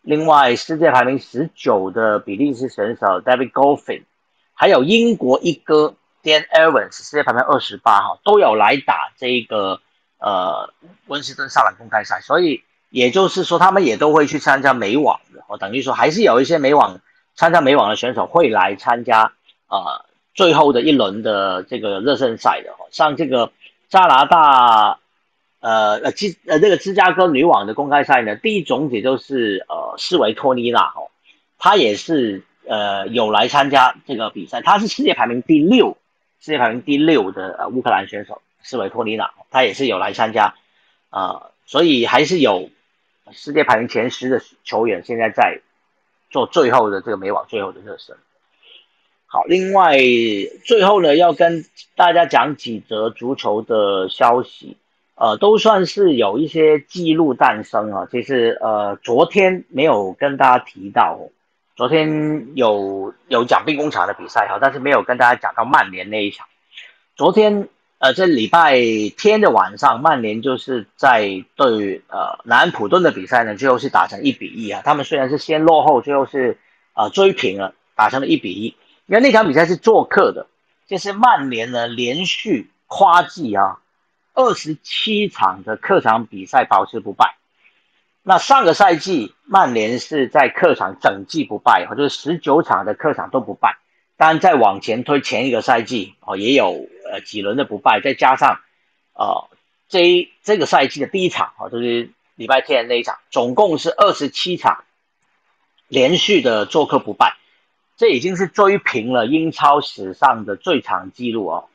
[0.00, 4.04] 另外世界排名十九的比利时选手 David Goffin，
[4.54, 9.80] 还有英国一哥 Dan Evans，世界排名二十八哈，都有来打这个
[10.24, 10.72] 呃
[11.06, 17.00] 温斯顿萨冷公开赛，所以也就是说，他们也都会去参加美网的，我等于说还是有一些美网
[17.34, 19.32] 参加美网的选手会来参加
[19.66, 20.06] 啊。
[20.36, 23.52] 最后的一轮的这个热身赛的，像这个
[23.88, 24.98] 加拿大，
[25.60, 31.06] 呃呃芝呃这个芝加哥女网的公开赛呢，第一种子就是呃斯维托尼娜哦，
[31.56, 35.96] 她也是呃有来参加这个比赛，她是世界排名第六，
[36.40, 40.54] 世界排名第六的呃乌克兰选手斯维托尼娜，她也是有来参加，
[41.10, 42.70] 啊，所以还是有
[43.30, 45.60] 世界排名前十的球员现在在
[46.30, 48.16] 做最后的这个美网最后的热身。
[49.26, 49.96] 好，另外
[50.64, 51.64] 最后呢，要跟
[51.96, 54.76] 大家讲几则足球的消息，
[55.16, 58.08] 呃，都算是有一些记录诞生啊。
[58.10, 61.18] 其实呃，昨天没有跟大家提到，
[61.74, 66.46] 昨天有有讲兵工厂的比赛哈，但是没有跟大家讲到曼联那一场。
[67.16, 67.68] 昨天
[68.04, 68.76] 呃，这礼拜
[69.16, 74.82] 天的晚上，曼联就是在对呃南安普顿的比赛呢，最后是打成一比一啊。
[74.84, 76.58] 他们虽然是先落后，最后是
[76.92, 78.76] 呃追平了，打成了一比一。
[79.06, 80.48] 因为那场比赛是做客的，
[80.86, 83.78] 就是曼联呢连续夸季啊，
[84.34, 87.36] 二十七场的客场比赛保持不败。
[88.22, 93.78] 那上个赛季曼联是在客场整季不败，就是十九场的客场都不败。
[94.18, 98.60] 当然再往前推前一个赛季哦，也有呃几轮的不败，再加上
[99.12, 99.48] 呃
[99.88, 104.84] 这这个赛季的第一场啊，就是礼拜天那一场，总共是二十七场
[105.88, 107.36] 连续的做客不败。
[107.96, 111.68] 这已经是追平了英超史上的最长纪录哦。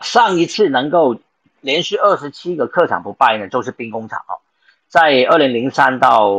[0.00, 1.18] 上一次能够
[1.60, 4.38] 连续二十七个客场不败呢，就是兵工厂哦，
[4.86, 6.30] 在二零零三到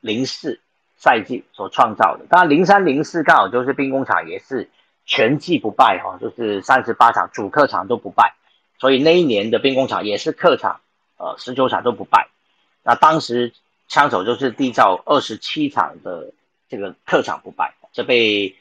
[0.00, 0.60] 零四
[0.96, 2.26] 赛季所创造的。
[2.28, 4.68] 当然，零三零四刚好就是兵工厂也是
[5.08, 8.34] 全季不败哈，就是三十八场主客场都不败，
[8.78, 10.82] 所以那一年的兵工厂也是客场
[11.16, 12.28] 呃十九场都不败。
[12.84, 13.52] 那当时
[13.88, 16.32] 枪手就是缔造二十七场的
[16.68, 17.74] 这个客场不败。
[17.90, 18.54] 就被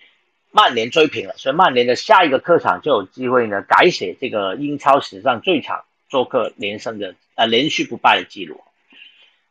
[0.51, 8.61] 曼联追平了，所以曼联的下一个客场就有机会呢改写这个英超史上最长做客连胜的呃连续不败的记录。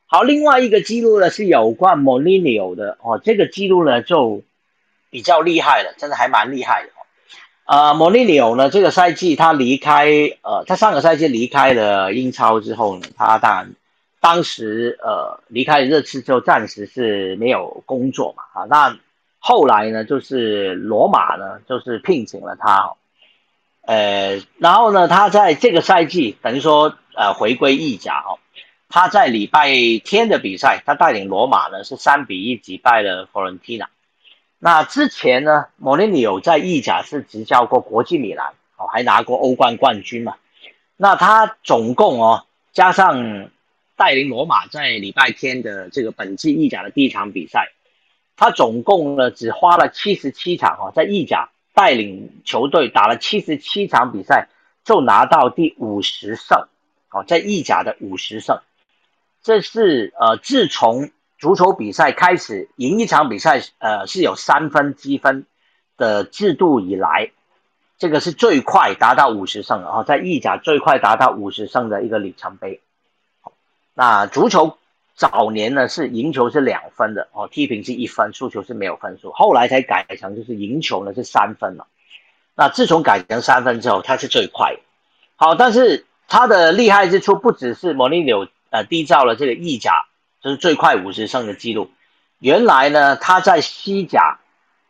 [0.07, 4.43] 好，另外一个记录呢是有关莫里尼奥的哦，这个记录呢就
[5.11, 6.91] 比较厉害的，真的还蛮厉害的。
[7.65, 10.07] 呃，莫利纽呢这个赛季他离开
[10.43, 13.75] 呃他上个赛季离开了英超之后呢，他当然
[14.21, 18.97] 当时呃离开热刺之后暂时是没有工作嘛啊那。
[19.39, 22.95] 后来呢，就是罗马呢，就是聘请了他，
[23.83, 28.41] 呃，然后呢，他在这个赛季等于说呃回归意甲哦，
[28.89, 29.71] 他在礼拜
[30.05, 33.89] 天的比赛，他带领罗马呢是三比一击败了佛伦蒂纳。
[34.59, 40.37] 那之前呢，莫里尼有在意甲是执教过国际米兰哦，还拿过欧冠冠军嘛。
[40.97, 43.51] 那他总共哦，加上
[43.97, 47.73] 带领罗马在礼拜天的这个本季意甲的第一场比赛。
[48.39, 54.49] 他总共呢只花了七十七场哈，在意甲带领球队打了七十七场比赛，
[54.85, 56.67] 就拿到第五十胜，
[57.11, 58.61] 哦，在意甲的五十胜，
[59.43, 65.47] 这是呃自从足球比赛开始赢一场比赛呃是有三分积分
[65.97, 67.31] 的制度以来，
[67.99, 72.81] 这个是最快达到五十胜哦，在意甲最快达到五十胜的一个里程碑。
[73.95, 74.77] 那足球
[75.15, 81.87] 早年呢是赢球是两分的哦，踢平是一分，输球是没有分数，后来才改成就是赢球呢是三分了。
[82.55, 84.77] 那自从改成三分之后，他是最快。
[85.37, 90.07] 好，但是他的厉害之处不只是莫尼纽呃缔造了这个意甲
[90.47, 91.91] 就是最快五十胜的记录，
[92.39, 94.39] 原来呢他在西甲，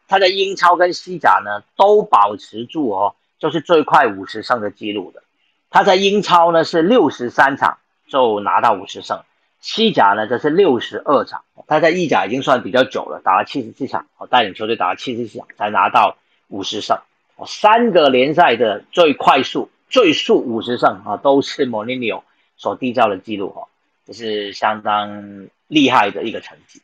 [0.07, 5.23] 他在英超跟西甲呢都保持住哦，就是最快五十胜的记录的。
[5.71, 9.23] 他在英超呢是六十三场就拿到五十胜。
[9.63, 16.99] 西甲呢，这是六十二场，他在意甲已经算比较久了，打了七十四场，带领球队打了七十四场才拿到五十胜，
[17.47, 22.23] 三个联赛的最快速最速五十胜啊，都是莫尼纽
[22.59, 23.69] 所缔造的记录，哦，
[24.07, 26.81] 这是相当厉害的一个成绩。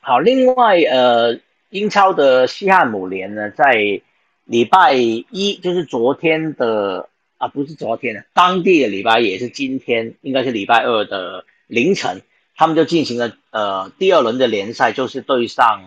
[0.00, 1.38] 好，另外，呃，
[1.70, 4.00] 英超的西汉姆联呢，在
[4.44, 7.08] 礼拜一，就是昨天的。
[7.42, 12.22] 啊，不是昨天，当地的礼拜也是今天，应该是礼拜二的凌晨，
[12.54, 15.82] 他们就进行了呃第二轮的联赛，就是对上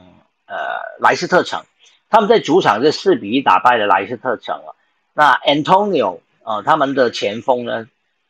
[0.47, 0.57] 呃
[0.99, 1.63] 莱斯特城，
[2.09, 4.75] 他们在主场是四比一打败了莱斯特城了。
[5.13, 7.87] 那 Antonio 呃他们的前锋呢，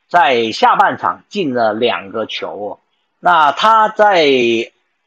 [0.07, 2.49] 在下半场进了两个球。
[2.49, 2.79] 哦，
[3.19, 4.25] 那他在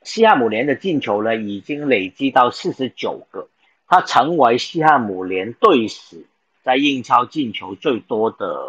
[0.02, 3.48] 西汉姆联的进球呢，已经累积到四十九个，
[3.86, 6.24] 他成为西汉姆联队史。
[6.64, 8.62] 在英超进球最多的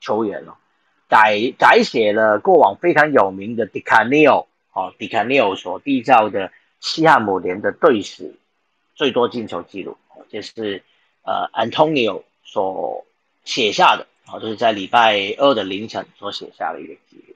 [0.00, 0.58] 球员了，
[1.08, 8.36] 改改写了过往非常有名的迪卡尼奥哦，迪卡尼奥所缔造的西汉姆联的队史
[8.94, 9.96] 最多进球记录，
[10.30, 10.84] 这是
[11.22, 13.04] 呃 Antonio 所
[13.44, 14.06] 写下的。
[14.24, 17.34] 好，这是在礼拜二的凌晨所写下的一个记录。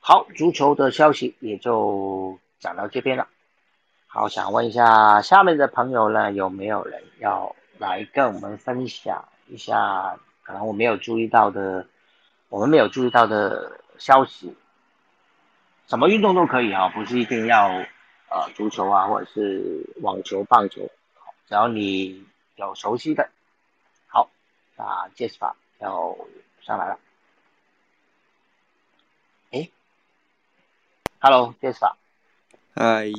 [0.00, 3.28] 好，足球的消息也就讲到这边了。
[4.06, 7.54] 好，想问一下下面的朋友呢，有没有人要？
[7.78, 11.84] 来跟我们分享一下，可能我没有注意到的，
[12.48, 14.54] 我们没有注意到的消息。
[15.88, 17.66] 什么运动都可以啊，不是一定要
[18.28, 20.82] 呃足球啊，或者是网球、棒球，
[21.48, 22.24] 只要你
[22.54, 23.28] 有熟悉的。
[24.76, 26.16] 好，那 Jasper 要
[26.60, 26.98] 上来了。
[29.50, 29.70] 哎
[31.20, 31.94] ，Hello Jasper。
[32.74, 33.12] 嗨，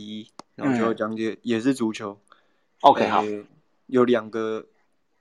[0.55, 2.19] 然后就讲解也是足球。
[2.81, 3.23] OK，好。
[3.87, 4.65] 有两个，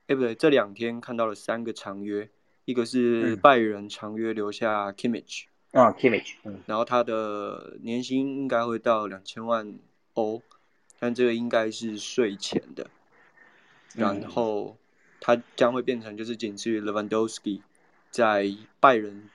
[0.06, 2.30] 哎，不对，这两天看到了三个长约，
[2.64, 9.74] 一个是拜仁长约留下 Kimmich，啊，Kimmich，嗯，然后他的年薪应该会到两千万
[10.14, 10.40] 欧，
[10.98, 12.88] 但这个应该是税前的，
[13.94, 14.78] 然后
[15.24, 17.60] 他将会变成就是仅次于 Lewandowski
[18.10, 19.30] 在拜仁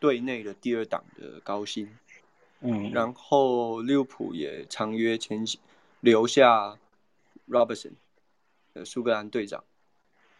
[0.00, 1.90] 队内的第二档的高薪，
[2.60, 5.44] 嗯，然后利物浦也长约签
[6.00, 6.78] 留下
[7.46, 7.92] Robertson
[8.72, 8.84] 呃。
[8.86, 9.62] 苏格兰队长，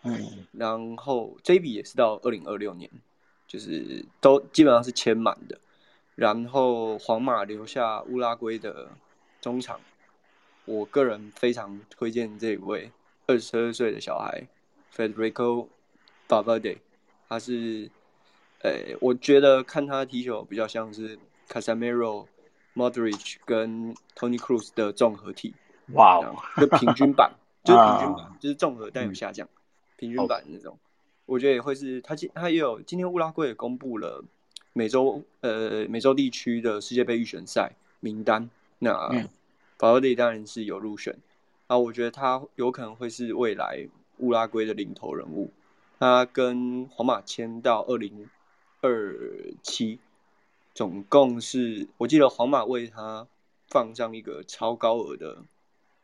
[0.04, 2.90] 嗯，然后这笔也是到二零二六年，
[3.46, 5.60] 就是都基本上是签满的。
[6.14, 8.90] 然后皇马留下乌拉圭的
[9.42, 9.78] 中场，
[10.64, 12.90] 我个人非常推荐这位
[13.26, 14.48] 二十二岁的小孩
[14.98, 15.68] Federico
[16.28, 16.78] Valverde，
[17.28, 17.88] 他是，
[18.62, 21.16] 呃，我觉得看他踢球比较像是
[21.48, 22.26] Casemiro、
[22.74, 25.54] Modric 跟 Tony Cruz 的综合体，
[25.92, 27.32] 哇哦，就平均版。
[27.64, 29.46] 就是平均版，就是综合但有下降，
[29.98, 30.78] 平均版那种，
[31.26, 34.24] 我觉得也会是他今他也有今天乌拉圭也公布了
[34.72, 39.10] 美洲呃美洲地区的世界杯预选赛名单，那
[39.76, 41.14] 法尔蒂当然是有入选，
[41.66, 43.86] 啊，我觉得他有可能会是未来
[44.18, 45.50] 乌拉圭的领头人物，
[45.98, 48.28] 他跟皇马签到二零
[48.80, 49.14] 二
[49.62, 49.98] 七，
[50.74, 53.26] 总共是我记得皇马为他
[53.68, 55.38] 放上一个超高额的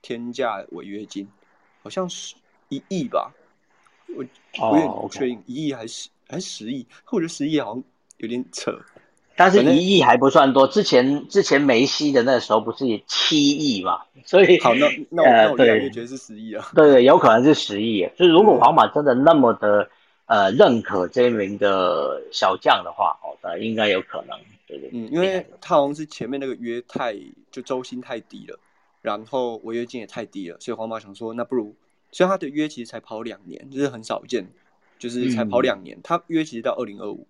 [0.02, 1.28] 天价违约金。
[1.82, 2.34] 好像是
[2.70, 3.34] 一亿吧，
[4.08, 4.24] 我
[4.70, 7.84] 我也不确定一亿还是还是十亿，我觉得十亿好像
[8.16, 8.80] 有点扯。
[9.36, 16.70] 但是一亿还不算多，之前之前梅西的那时候不是也七亿嘛，所以好那那我那我越来越觉得是十亿啊。
[16.74, 18.08] 对对，有可能是十亿。
[18.16, 19.88] 就是如果皇马真的那么的
[20.26, 24.38] 呃认可这名的小将的话，哦，那应该有可能。
[24.66, 27.14] 对对，嗯，因为他好像是前面那个约太
[27.50, 28.58] 就周薪太低了。
[29.02, 31.74] 然后违约金也太低了，所以皇马想说，那不如，
[32.10, 34.46] 所以他的约其实才跑两年，就是很少见，
[34.98, 36.00] 就是才跑两年。
[36.02, 37.26] 他约其实到二零二五，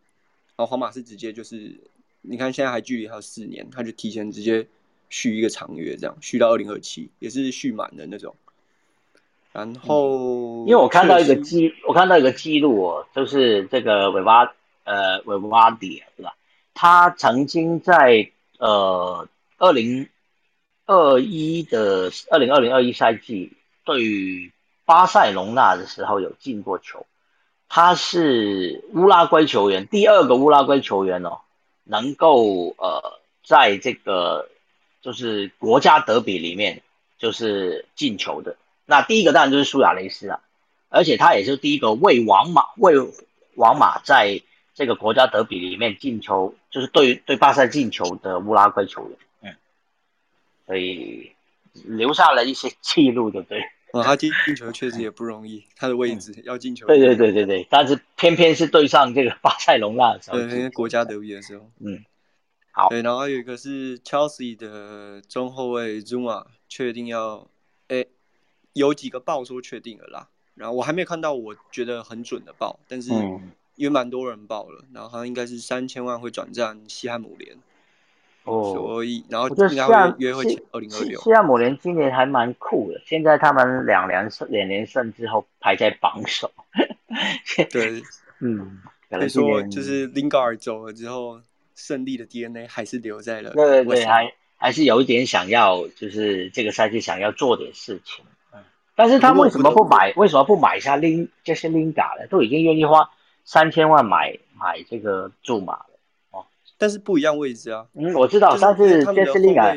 [0.55, 1.81] 然后皇马是直接就是，
[2.25, 4.66] 你看现在还距离还有四年，他就提前直接
[5.09, 8.35] 续一个长约，这样续到二零二七，也是续满的那种。
[9.53, 14.55] 然后，因为我看到一个记，我看到一个记录哦，就是这个韦巴，
[14.85, 16.35] 呃，韦巴迪，对吧？
[16.75, 20.09] 他曾经在呃二零。
[20.87, 23.55] 二一的二零二零二一赛季
[23.87, 24.53] 对于
[24.85, 27.07] 巴塞隆纳的时候有进过球，
[27.70, 31.41] 他是乌拉圭球员，第二个乌拉圭球员哦，
[31.85, 34.49] 能够呃在这个
[35.01, 36.82] 就是国家德比里面
[37.18, 38.57] 就是进球的。
[38.87, 40.41] 那第一个当然就是苏亚雷斯了，
[40.89, 42.95] 而且他也是第一个为皇马为
[43.57, 44.43] 皇马在
[44.74, 49.18] 这个国家德比里面进球，就是对对巴萨进球的乌拉圭球员。
[49.43, 49.57] 嗯，
[50.66, 51.32] 所以
[51.72, 53.62] 留下了一些记录，对不对？
[54.01, 56.87] 啊，他进进球确实也不容易，他的位置要进球。
[56.87, 61.71] 对对对对对，但是偏偏是对上这个巴塞隆纳的时候，对国家德比的时候。
[61.81, 62.05] 嗯，
[62.73, 62.89] 好。
[62.89, 67.49] 对，然后还有一个是 Chelsea 的中后卫 Zuma 确定要，
[67.89, 68.05] 哎，
[68.73, 73.11] 有几个报说确定了啦，然后我还没有看到我觉得很准的报，但是
[73.77, 77.57] 因为蛮多人报了，然后好像应该是三千万会转战西汉姆联。
[78.45, 83.01] 哦，所以然后我觉得西汉约会二零二六，西汉姆联今年还蛮酷的。
[83.07, 86.51] 现在他们两连胜，两连胜之后排在榜首。
[87.71, 88.03] 对，
[88.41, 91.41] 嗯，可以说就是林高尔走了之后，
[91.75, 93.51] 胜利的 DNA 还是留在了。
[93.53, 98.25] 对对对，还还是有一点想要，就是这个赛季想要做点事情。
[98.53, 98.61] 嗯，
[98.95, 100.13] 但是他为什么不买？
[100.17, 101.31] 为什么不买一下林？
[101.45, 102.27] 就是林嘎呢？
[102.29, 103.09] 都已经愿意花
[103.47, 105.87] 三千万买买这个驻马了。
[106.77, 109.75] 但是不一样位置啊，嗯，我知道，但是杰斯利卡，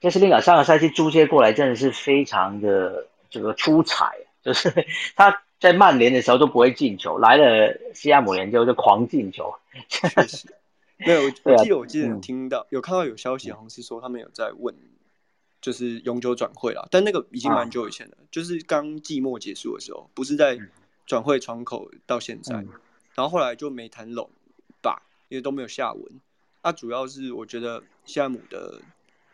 [0.00, 4.72] 杰斯利卡上个赛季租借过来真的是非常的这个出彩，就是
[5.16, 9.52] 他在曼联的时候都不会进球，来了西亚姆联之后就狂进球。
[9.88, 10.48] 确实，
[10.96, 14.74] 没有，我 记得我记得听到有看到有消息，好像是说他们有在问，
[15.60, 20.58] 就是永久转会了，但那个已经蛮久以前了，就是刚季末结束的时候，不是在
[21.06, 22.54] 转会窗口到现在，
[23.14, 24.30] 然后后来就没谈拢。
[25.28, 26.20] 因为都没有下文，
[26.62, 28.80] 啊，主要是我觉得西汉姆的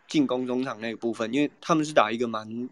[0.09, 2.69] 进攻中场那个部分，因为他们是打一个蛮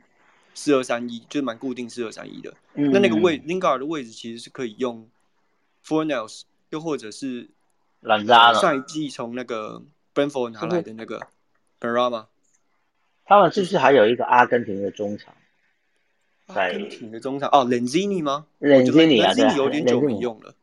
[0.54, 2.52] 四二三一，就是蛮固定四二三一的。
[2.74, 5.08] 那那个位 Lingard 的位置其实是可以用
[5.86, 7.48] Fornells，又或者是
[8.00, 9.82] 兰扎上一季从那个
[10.14, 11.26] Brentford 拿来的那个
[11.80, 12.26] Berama。
[13.24, 15.34] 他们是不是还有一个阿根廷的中场？
[16.46, 20.54] 阿根廷的中场哦，Lenzini 吗，Lenzini 有点久没用了。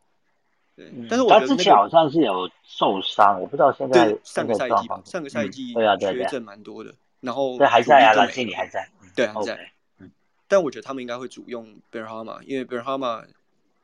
[1.10, 6.94] 但是他之前好像是有受伤，我不知道现在上个赛季吧，上个赛季对啊，缺阵蛮多的。
[7.22, 9.72] 然后对还在啊，兰心里还在，对还在。
[10.00, 10.10] 嗯，
[10.48, 13.26] 但我觉得他们应该会主用 b e r h a m a 因为 b e r h a m a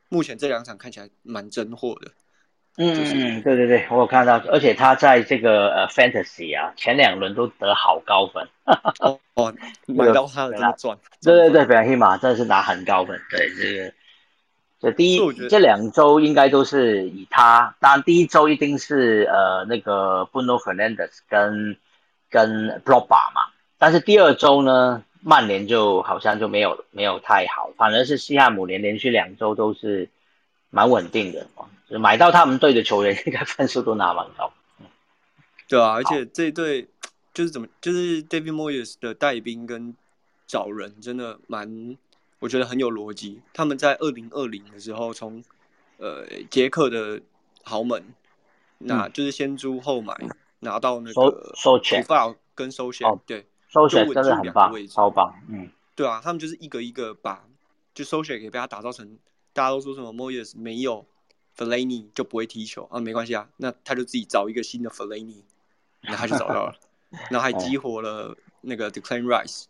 [0.08, 2.10] 目前这两场看起来蛮真货的。
[2.78, 8.46] 嗯嗯，对对对，我有看到，而且他在这个呃 Fantasy 啊，前两轮都得好高分。
[9.00, 9.54] 哦哦，
[9.88, 10.98] 买到他的赚。
[11.22, 13.92] 对对对 e h a m a 真的是拿很高分，对这个。
[14.86, 21.76] 这第一这两周应该都是以他，当然第一周一定是呃那个 Bruno Fernandes 跟
[22.30, 30.08] 跟 b r o b a 嘛，但是第二周呢，曼联就好像就没有没有太好，反而是西汉姆联连续两周都是
[30.70, 31.48] 蛮稳定的，
[31.90, 34.52] 就买到他们队的球员应该分数都拿蛮高。
[35.66, 36.86] 对啊，而且这队
[37.34, 39.96] 就是怎么就是 David Moyes 的带兵跟
[40.46, 41.96] 找人真的蛮。
[42.38, 43.40] 我觉得很有逻辑。
[43.54, 45.42] 他们在二零二零的时候，从
[45.98, 47.20] 呃捷克的
[47.62, 48.04] 豪门，
[48.78, 50.14] 那就是先租后买，
[50.60, 57.44] 拿到那个首发，跟收钱，对，收钱真的很棒，超棒，嗯，对啊，他们就是一个一个把
[57.94, 59.18] 就收钱给被他打造成，
[59.52, 61.06] 大家都说什么 Moyes 没有
[61.56, 65.42] Fellaini 就不会踢球啊，没关系啊，那他就自己找一个新的 Fellaini，
[66.02, 66.74] 那他就找到了，
[67.30, 69.64] 然后还激活了那个 Declan Rice。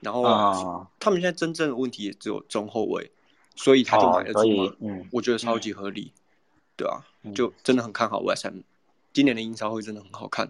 [0.00, 3.10] 然后他们现在真正的问题也只有中后卫，
[3.54, 6.10] 所以他就买了这个，嗯，我觉得超级合理，
[6.74, 8.62] 对啊，就真的很看好 West Ham，
[9.12, 10.48] 今年的英超会真的很好看，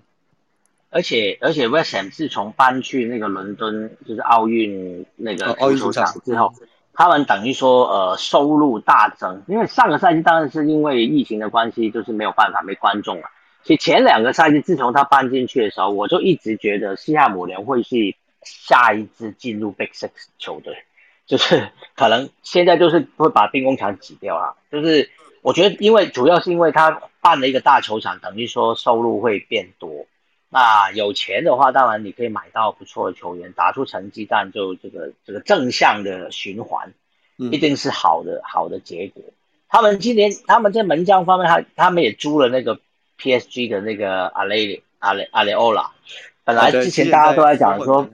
[0.90, 6.54] 而且而且 West Ham 自从搬去那个伦敦，就是奥运那个奥运球场之后，
[6.92, 13.24] 他们等于说呃收入大增，因为上个赛季当然是因为疫情的关系，就是没有办法没观众了。
[13.64, 18.14] 其实前两个赛季自从他搬进去的时候，我就一直觉得西汉姆联会是。
[18.42, 20.84] 下一支进入 Big Six 球队，
[21.26, 24.54] 就是可能现在就是会把兵工厂挤掉啊。
[24.70, 25.10] 就是
[25.42, 30.06] 我觉得，因为主要是因为他办了一个大球场，等于说收入会变多。
[30.48, 36.92] 那有钱的话，当然你可以买到不错的球员，打出成绩，但就这个这个正向的循环，
[37.36, 39.22] 一定是好的好的结果。
[39.68, 42.80] 他们今年他们在门将方面，他他们也租了那个
[43.18, 45.92] PSG 的那个阿雷阿雷阿雷欧拉。
[46.54, 48.08] 本来之前大家都在讲说，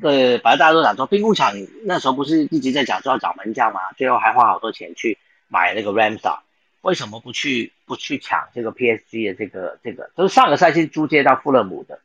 [0.00, 1.52] 对，本来大家都讲说兵工厂
[1.84, 5.18] 那时候不是一直在讲说要找门将吗，最后还花好多钱去
[5.48, 6.38] 买那个 Ramsar，
[6.80, 10.10] 为什么不去不去抢这个 PSG 的这个这个？
[10.16, 12.00] 就是上个赛季租借到富勒姆的，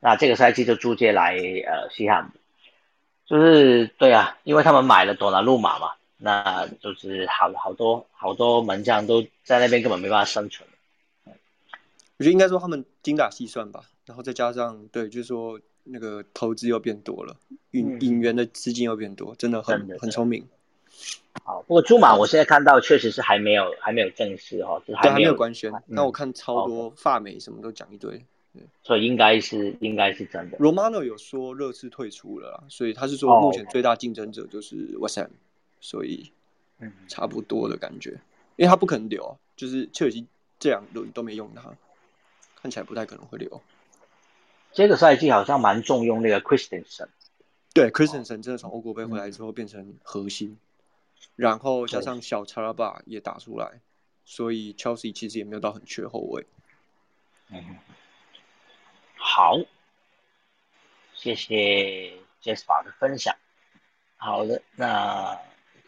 [0.00, 2.30] 那这个赛季就租借来呃西汉姆，
[3.26, 10.68] 就是对啊，因为他们买了多纳鲁马嘛，那就是好好多好多门将都在那边根本没办法生存。
[12.18, 13.80] 我觉得应该说他们精打细算吧，
[14.10, 17.36] 然后再加上对，就是说那个投资又变多了，
[17.70, 20.44] 引引援的资金又变多，真的很很聪明。
[21.44, 25.72] 好，不过朱马我现在看到确实是还没有还没有正式哈，对，还没有官宣。
[25.86, 28.20] 那我看超多发美什么都讲一堆，
[28.82, 30.58] 所以应该是应该是真的。
[30.58, 35.28] Romano 有说热刺退出了，所以他是说目前最大竞争者就是 West Ham，
[35.80, 36.32] 所以
[36.80, 38.10] 嗯差不多的感觉，
[38.56, 40.26] 因为他不可能留，就是切尔西
[40.58, 41.72] 这两轮都没用他。
[42.62, 43.62] 看起来不太可能会留。
[44.72, 47.08] 这个赛季好像蛮重用那个 Christensen，
[47.74, 50.58] 对，Christensen 真的从欧国杯回来之后变成核心，
[51.36, 53.80] 然后加上小查拉巴也打出来，
[54.24, 56.46] 所以 Chelsea 其实也没有到很缺后卫。
[57.48, 57.78] 嗯，
[59.16, 59.58] 好，
[61.14, 63.36] 谢谢 Jasper 的分享。
[64.16, 65.38] 好的，那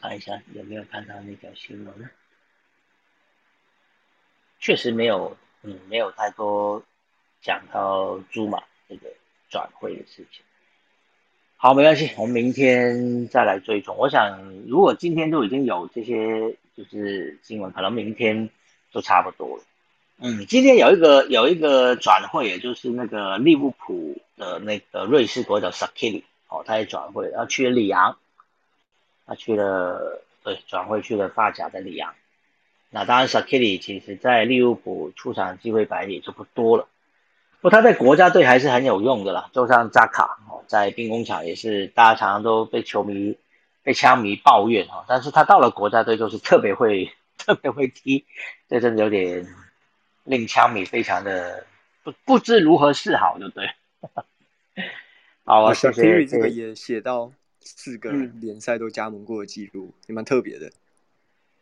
[0.01, 2.11] 看一下有没有看到那条新闻呢？
[4.59, 5.37] 确实没有。
[5.65, 6.83] 嗯，没有太多
[7.41, 8.61] 讲到猪马
[8.93, 9.15] 这个
[9.49, 10.43] 转会的事情。
[11.57, 13.97] 好，没关系，我们明天再来追踪。
[13.97, 18.51] 我想，如果今天都已经有这些就是新闻，可能明天
[18.93, 19.63] 就差不多了。
[20.19, 28.19] 嗯，今天有一个有一个转会，也就是那个利物浦的那个瑞士国脚 Sakili 哦，他也转会，他去了里昂，
[29.25, 32.15] 他去了对转会去了发甲的里昂。
[32.91, 36.89] 那当然 s a k i l i 其实在利物浦出场机会摆也就不多了，
[37.63, 39.49] 不过他在国家队还是很有用的啦。
[39.53, 43.39] 就像扎卡哦，在兵工厂也是大家常常都被球迷、
[43.85, 48.25] 被枪迷抱怨哈，但是他到了国家队就是特别会、 特别会踢，
[48.69, 49.47] 这真的有点
[50.25, 51.65] 令枪迷非常的
[52.03, 53.71] 不不知如何是好，对不对？
[55.45, 56.27] 好啊，谢谢。
[56.27, 58.11] 这个也写到四个
[58.41, 60.71] 联赛都加盟过的记录，也蛮特别的。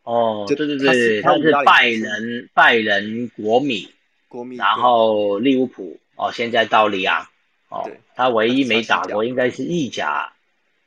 [0.02, 3.92] 哦，对对对，他是拜仁、拜仁、国米、
[4.30, 7.26] 国米，然后利物浦，哦，现在到里昂，
[7.68, 10.32] 哦，他唯一没打过应该是意甲、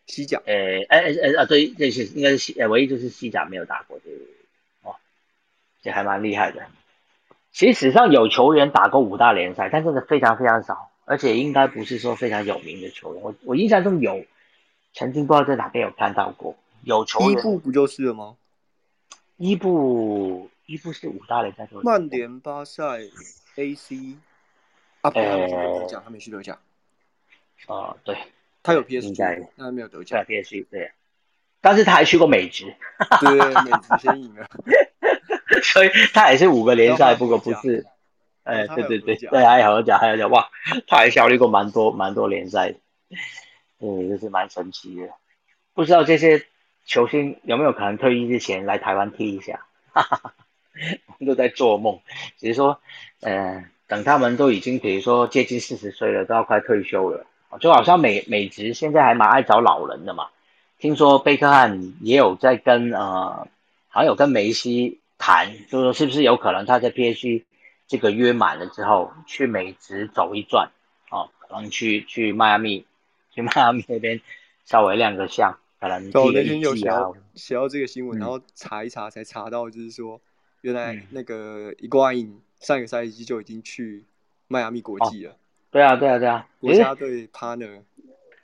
[0.08, 4.14] 西甲，诶，哎哎哎啊，对，这是应该是西，唯一就是西甲没有打过，对，
[4.82, 4.96] 哦，
[5.82, 6.66] 这还蛮厉害的。
[7.52, 13.22] 其实史上有球员打过五大联赛，但真的非常非常少，而且应该不是说非常有名的球员。
[13.22, 14.26] 我我印象中有，
[14.94, 17.32] 曾经不知道在哪边有看到过，有球员。
[17.32, 18.38] 伊布不就是了吗？
[19.38, 22.84] 伊布，伊布是五大联赛曼联、巴塞、
[23.56, 24.18] AC，
[25.02, 26.60] 啊，他没去德甲，他没去德甲。
[27.68, 28.18] 啊，对，
[28.62, 30.24] 他有 PSG，但他没有德甲。
[30.24, 30.92] 对，PSG 对，
[31.60, 32.74] 但是他还去过美职。
[33.20, 33.30] 对，
[33.64, 34.48] 美职先赢了。
[35.64, 37.86] 所以他也是五个联赛，不过不是。
[38.44, 40.50] 哎，对对对，对，还有奖，还有奖，哇，
[40.88, 42.74] 他还效力过蛮多蛮多联赛。
[43.80, 45.10] 嗯，就是蛮神奇的，
[45.74, 46.46] 不知道这些。
[46.86, 49.66] 球星有没有可能退役之前来台湾踢一下？
[51.26, 52.00] 都在做梦。
[52.38, 52.80] 只是说，
[53.22, 57.26] 呃，等他们都已经，比如说接近四十岁了，都要快退休了，
[57.60, 60.28] 就好像美美职现在还蛮爱找老人的嘛。
[60.80, 63.48] 听说贝克汉也有在跟呃，
[63.88, 67.44] 好像有跟梅西谈，就说是不是有可能他在 PSG
[67.88, 70.72] 这个约满了之后，去美职走一转，
[71.10, 72.86] 哦，可能去去迈阿密，
[73.34, 74.20] 去迈阿密那边
[74.66, 75.58] 稍微亮个相。
[75.80, 80.20] 可能、啊我那天有写到写到这个新闻，然后查一查才查到，就是说
[80.64, 84.06] 原来那个伊瓜因上个赛季就已经去
[84.48, 85.36] 迈阿密国际了。
[85.72, 87.82] 对啊，对啊，对啊，国家队 partner。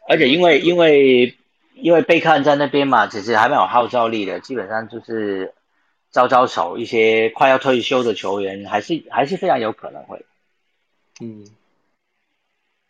[0.09, 1.37] 而且因为因为
[1.75, 5.53] 因为贝克汉在那边嘛，其实还蛮有号召力的，基本上就是
[6.11, 10.25] 招招手，一些快要退休的球员还是还是非常有可能会。
[11.21, 11.45] 嗯，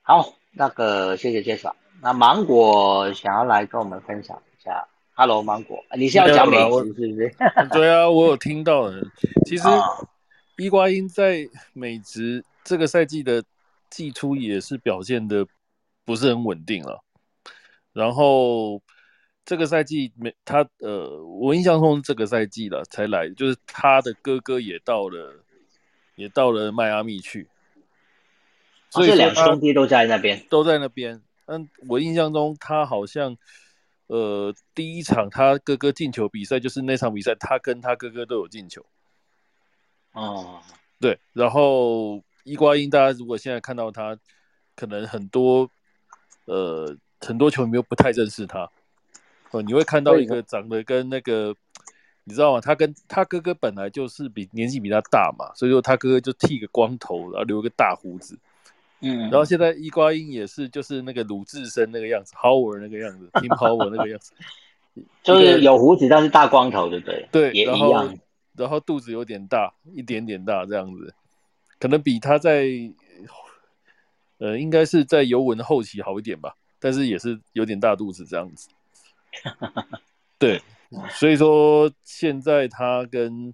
[0.01, 1.75] 好，那个谢谢介绍。
[2.01, 4.87] 那芒果想要来跟我们分享一下
[5.19, 7.35] ，Hello，芒果，你是要讲美职是不是？
[7.75, 9.05] 对啊，我有听到的。
[9.45, 9.67] 其实
[10.55, 13.43] 伊瓜因在美职这个赛季的
[13.89, 15.45] 季初也是表现的
[16.05, 17.03] 不是很稳定了。
[17.91, 18.81] 然后
[19.43, 25.43] 这个赛季没他呃，我印象中这个赛季了才来，就是他的哥哥也到了，
[26.15, 27.45] 也到了迈阿密去，
[28.89, 31.21] 所以两兄弟都在那边，都在那边。
[31.47, 33.35] 嗯我印象中，他好像，
[34.09, 38.83] 呃，第一场他哥哥进球比赛就是那场比赛，他跟他哥哥都有进球。
[40.13, 40.59] 哦，
[40.99, 44.17] 对，然后伊瓜因，大家如果现在看到他，
[44.75, 45.69] 可能很多，
[46.45, 48.67] 呃，很多球迷又不太认识他。
[49.51, 51.55] 哦，你会看到一个长得跟那个，
[52.23, 52.59] 你知道吗？
[52.59, 58.35] 他跟他哥哥本来就是比年纪比他大嘛，所以说他哥哥就剃个光头，然后留个大胡子。
[59.01, 64.33] 嗯，然后现在伊瓜因也是，就是那个鲁智深那个样子，Howard 那个样子， 听 Howard 那个样子，
[65.23, 67.27] 就是有胡子但是大光头，对不对？
[67.31, 68.17] 对，也一样。
[68.57, 71.13] 然后肚子有点大，一点点大这样子。
[71.79, 72.67] 可能比他在
[74.37, 78.67] 呃，应该是在尤文的后期好一点吧，但是也是有点大肚子这样子。
[80.37, 80.61] 对，
[81.11, 83.53] 所以说现在他跟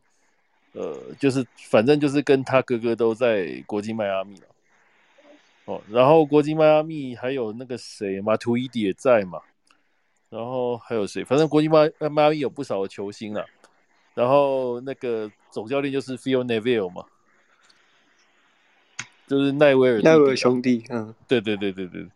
[0.74, 4.48] 呃，就是反正就是跟他哥哥都在国际迈阿密了。
[5.66, 9.40] 哦，然后国际迈阿密还有那个谁，马图伊迪也在嘛。
[10.30, 11.24] 然后还有谁？
[11.24, 13.46] 反正国际迈迈阿密有不少的球星了。
[14.14, 17.06] 然后那个总教练就是 Phil Neville 嘛，
[19.28, 20.86] 就是奈威尔奈威尔兄弟。
[20.90, 22.08] 嗯，对对对对对。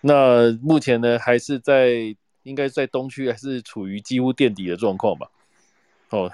[0.00, 5.30] 那目前呢，还是在应该在东区，还是处于几乎垫底的状况吧。
[6.12, 6.30] 哦，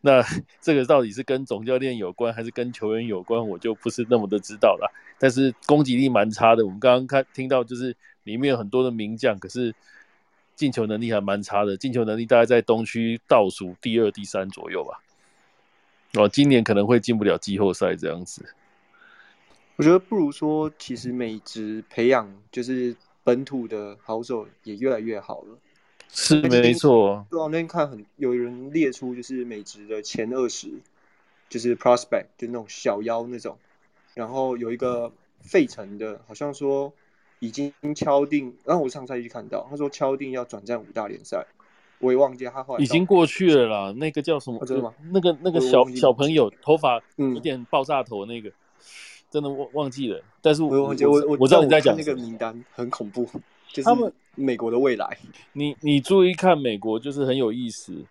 [0.00, 0.24] 那
[0.60, 4.90] 这个到底是跟总教练有关，还是跟球员有关，我就不是那么的知道了。
[5.18, 9.74] 但是攻击力蛮差的，我们刚刚看听到就是里面有很多的名将，可是。
[10.56, 15.02] 进球能力还蛮差的，进球能力大概在东区倒数第二、第三左右吧。
[16.14, 18.42] 哦，今年可能会进不了季后赛这样子。
[19.76, 25.58] 我觉得不如说，其实美职培养就是本土的好手也越来越好了。
[26.10, 27.26] 是没错。
[27.30, 30.68] 对啊，那天看很有人列出就是美职的前二十，
[31.48, 33.56] 就是 prospect 就那种小妖那种，
[34.14, 36.92] 然后有一个费城的，好像说。
[37.38, 41.46] 已经敲定，然后我上赛季看到他说敲定要转战五大联赛，
[41.98, 43.92] 我也忘记他后来已经过去了啦。
[43.92, 44.64] 那个叫什么？
[44.64, 44.94] 真的吗？
[45.12, 48.50] 那个那个小小朋友头发有点爆炸头那个，
[49.30, 50.18] 真的忘忘记了。
[50.40, 53.28] 但是我忘记我我知道你在讲那个名单很恐怖，
[53.76, 55.18] 就是他们美国的未来。
[55.52, 58.04] 你你注意看美国就是很有意思，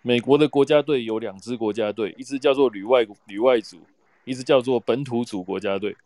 [0.00, 3.78] 美国的国家队有两支国家队，一支叫做旅外旅外组，
[4.24, 5.96] 一支叫做本土组国家队。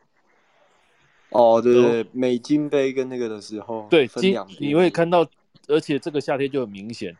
[1.28, 5.26] 哦，对对，美金杯跟那个的时候，对，金你会看到，
[5.68, 7.14] 而且这个夏天就很明显，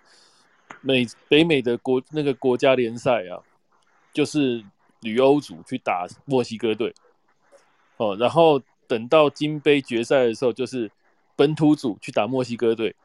[0.80, 3.42] 美北美的国那个国家联赛啊，
[4.14, 4.64] 就是
[5.00, 6.94] 旅欧组去打墨西哥队，
[7.98, 10.90] 哦，然后等到金杯决赛的时候，就是
[11.36, 12.96] 本土组去打墨西哥队，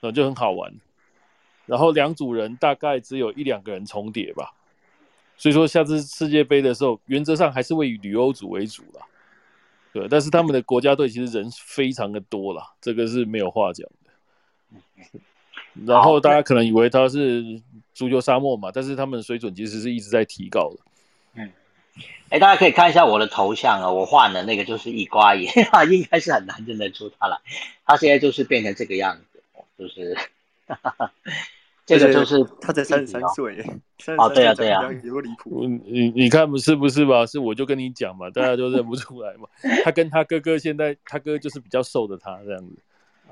[0.00, 0.72] 哦，就很好玩，
[1.64, 4.52] 然后两组人大概只有一两个人重叠吧，
[5.36, 9.00] 所以说下次世界杯的时候，原则上还是会以旅欧组为主了。
[9.92, 15.20] 对，但是他们的国家队其实人非常的多了，这个是没有话讲的。
[15.86, 17.62] 然后大家可能以为他是
[17.94, 20.80] 足球沙漠嘛，但是他们的水准其实是一直在提高的。
[21.96, 25.50] 嗯，哎，大家可以看一下我的头像啊，我换的那个就是一瓜爷，
[25.90, 27.38] 应该是很难认得出他来。
[27.84, 29.42] 他现在就是变成这个样子，
[29.78, 30.16] 就是。
[31.86, 33.64] 这个就是他才三十三岁，
[34.18, 35.64] 哦，对啊，对啊，有离谱。
[35.84, 37.24] 你你看不是不是吧？
[37.24, 39.48] 是我就跟你讲嘛，大家都认不出来嘛。
[39.84, 42.74] 他跟他哥哥现在，他哥就是比较瘦的他这样子。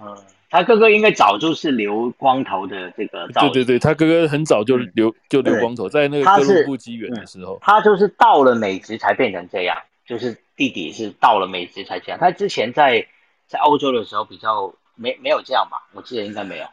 [0.01, 0.17] 嗯，
[0.51, 3.27] 他哥哥应该早就是留光头的这个。
[3.29, 9.77] 对对对，他哥哥很早就留就留光头，在那个哥伦布机缘的时候，他就是到了美职才变成这样，
[10.07, 12.19] 就是弟弟是到了美职才这样。
[12.19, 13.07] 他之前在
[13.47, 15.89] 在欧洲的时候比较没没有这样吧？
[15.93, 16.67] 我记得应该没有。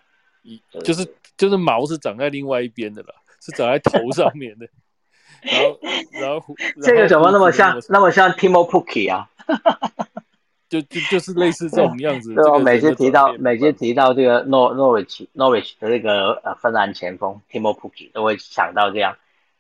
[0.84, 1.08] 就是
[1.38, 4.68] 就是毛是长在另外一边的了，是长在头上面的。
[5.42, 5.80] 然后
[6.12, 9.28] 然后这个怎么那么像那么像 Timo Pukki 啊？
[10.72, 12.34] 就就就是类似这种样子。
[12.34, 19.18] 对，每次提到每次提到这个 Nor Norwich Norwich 的那个呃芬兰前锋 Timo Pukki 都会想到这样。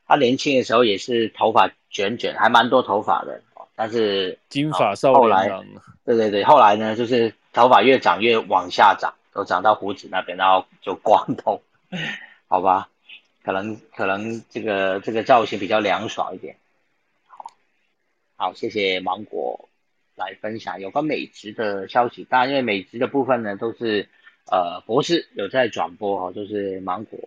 [0.07, 3.41] 他年轻的时候也是头发卷卷，还蛮多头发的，
[3.75, 5.65] 但是金发少年郎。
[6.05, 9.13] 对对对，后来呢，就是头发越长越往下长。
[9.33, 11.61] 都长到胡子那边，然后就光头，
[12.49, 12.89] 好吧？
[13.45, 16.57] 可能可能这个这个造型比较凉爽一点。
[17.27, 17.45] 好，
[18.35, 19.69] 好，谢谢芒果
[20.15, 22.23] 来分享有关美职的消息。
[22.23, 24.09] 当然，因为美职的部分呢，都是
[24.51, 27.19] 呃博士有在转播哈，就是芒果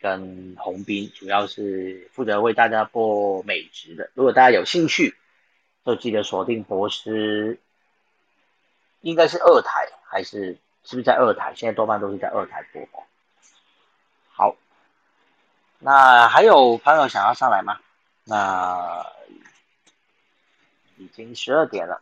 [0.00, 4.10] 跟洪斌主要是负责为大家播美职的。
[4.14, 5.16] 如果大家有兴趣，
[5.84, 7.58] 就记得锁定博士，
[9.00, 10.58] 应该是二台还是？
[10.84, 11.52] 是不是在二台？
[11.54, 12.88] 现在多半都是在二台播。
[14.30, 14.56] 好，
[15.80, 17.78] 那还有朋友想要上来吗？
[18.24, 19.04] 那
[20.96, 22.00] 已经十二点了。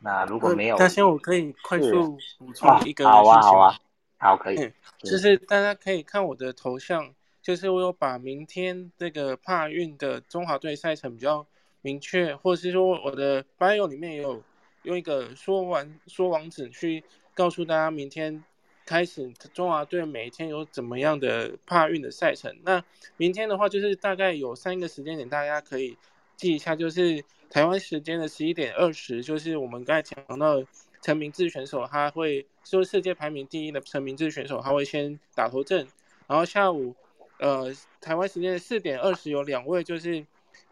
[0.00, 3.78] 那如果没有，那先我可以快速补充一个好啊，好啊，
[4.18, 4.72] 好，可以。
[4.98, 11.46] 就是大家可以看我的头像，就是我有把明天这个帕运的中华队赛程比较
[11.82, 14.42] 明确，或者是说我的 bio 里面有
[14.82, 17.04] 用一个说完说网址去。
[17.34, 18.42] 告诉大家，明天
[18.84, 22.52] 开始中华队每一天有怎么样的帕运的赛程。
[22.64, 22.82] 那
[23.16, 25.96] 明天的话，就是大概有三个时间点，大家可以
[26.34, 30.62] 记一下，就是台湾时间的十一点二十，就是我们刚才讲到
[31.00, 35.86] 陈明志选手，他会说世界排名第一的陈明志选手，他会先打头阵。
[36.26, 36.94] 然后下午，
[37.38, 40.26] 呃，台湾时间的四点二十，有两位就是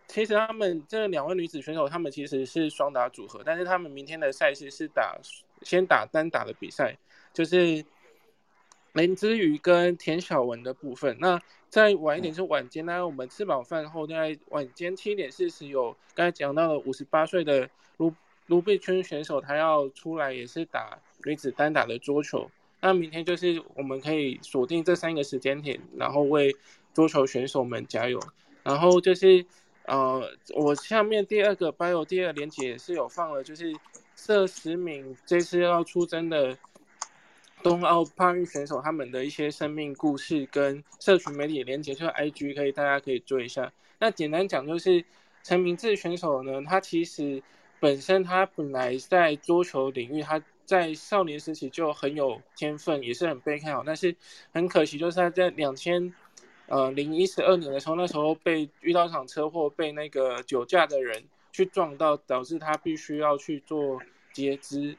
[0.07, 5.18] 其实他们这两位女子选手，她们其实是双打组合，但是她们明天的赛事是打
[5.62, 6.97] 先打单打的比赛，
[7.33, 7.85] 就是
[8.97, 11.18] 林之瑜跟田晓文的部分。
[11.20, 11.38] 那
[11.68, 17.68] 再晚一点是晚间，那我们吃饱饭后，大概晚间七点四十有刚才讲到了五十八岁的
[17.99, 18.14] 卢
[18.47, 22.51] 卢碧春选手，他要出来也是打女子单打的桌球。
[22.80, 26.57] 那明天就是我们可以锁定这三个时间点，然后为
[26.94, 28.18] 桌球选手们加油。
[28.62, 29.44] 然后就是，
[29.84, 33.74] 呃，我下面第二个 bio 第二连结是有放了，就是
[34.14, 36.57] 这十名这次要出征的
[37.69, 43.73] 冬奥帕运选手他们的一些生命故事跟社群媒体连接，就是 IG 可以大家可以追一下。
[43.99, 45.05] 那简单讲就是
[45.43, 47.43] 陈明志选手呢，他其实
[47.81, 50.41] 本身他本来在桌球领域他。
[50.67, 54.17] 在少年时期就很有天分，也是很被看好，但是
[54.53, 56.12] 很可惜，就是他在两千
[56.67, 64.03] 呃零一十二年的时候，那时候被遇到一场车祸，被那个酒驾的人去撞到，导致他必须要去做
[64.33, 64.97] 截肢。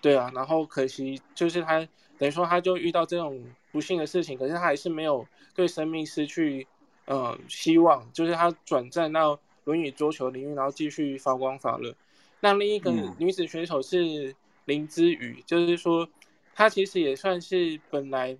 [0.00, 1.86] 对啊，然后可惜就是他
[2.18, 3.42] 等于说他就遇到这种
[3.72, 6.66] 不幸的事情，可是他还是没有对生命失去
[7.06, 11.94] 呃希望，就是他转战到轮椅桌球领域，然后继续发光发热。
[12.40, 14.34] 那另一个女子选手是。
[14.66, 16.08] 林之宇，就是说，
[16.54, 18.36] 她其实也算是本来，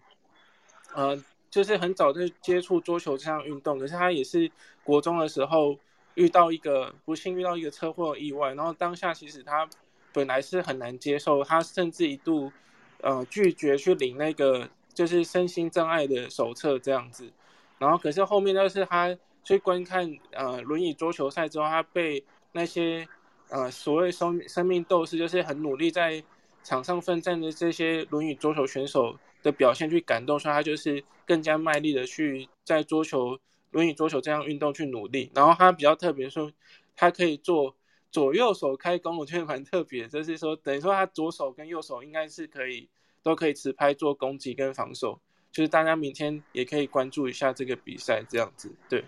[0.94, 4.48] 呃，就是很早就接触桌球这项运动，可是她也是
[4.84, 5.76] 国中的时候
[6.14, 9.68] 遇到一个不幸遇到一个车祸意外，然后当下其实他
[10.12, 12.52] 本来是很难接受，他甚至一度
[13.00, 17.30] 呃拒绝去领那个就是身心障碍的手册这样子，
[17.78, 23.08] 然后可是后面就是他去观看呃轮椅桌球赛之后，他被那些。
[23.52, 26.22] 呃，所谓生生命斗士，就是很努力在
[26.62, 33.36] 场上奋战的这些轮椅桌球选手的表现，去感动，所以他就是更加卖力的去在桌球
[33.72, 35.32] 轮椅桌球这样运动去努力。
[35.34, 36.52] 然后他比较特别说，
[36.94, 37.74] 他可以做
[38.10, 42.88] 左右手开弓，我觉得蛮特别，就是说等于说他左手跟右手应该是可以
[43.22, 45.20] 都可以持拍做攻击跟防守，
[45.52, 48.74] 就是大家明天也可以关注一下这个比赛这样子。
[48.88, 49.04] 对，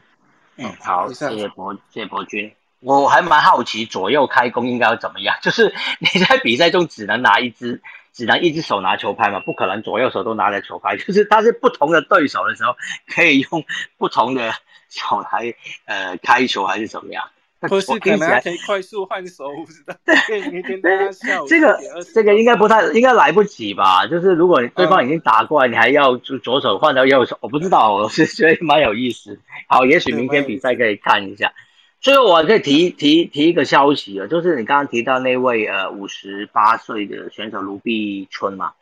[0.56, 2.54] 嗯，好，谢谢博，谢谢博君。
[2.80, 7.80] 我还蛮好奇左右开弓应该要怎么样， 就是你在比赛中只能拿一只，
[8.12, 12.74] 只能一只手拿球拍嘛，不可能左右手都拿着球拍， 就是他是不同的对手的时候
[13.06, 13.64] 可以用
[13.98, 14.52] 不同的
[14.88, 17.28] 手来呃开球还是怎么样？
[17.68, 19.94] 不是可能可以快速换手，不知道。
[20.04, 21.78] 对，明天大家下午这个
[22.14, 24.06] 这个应该不太应该来不及吧？
[24.06, 29.38] 就是如果对方已经打过来，你还要就左手换到右手，我不知道，我是 觉得蛮有意思。
[29.68, 31.52] 好，也许明天比赛可以看一下。
[32.00, 38.72] 最后，我可以提提提一个消息啊，就是你刚刚提到那位呃五十八岁的选手卢碧春嘛，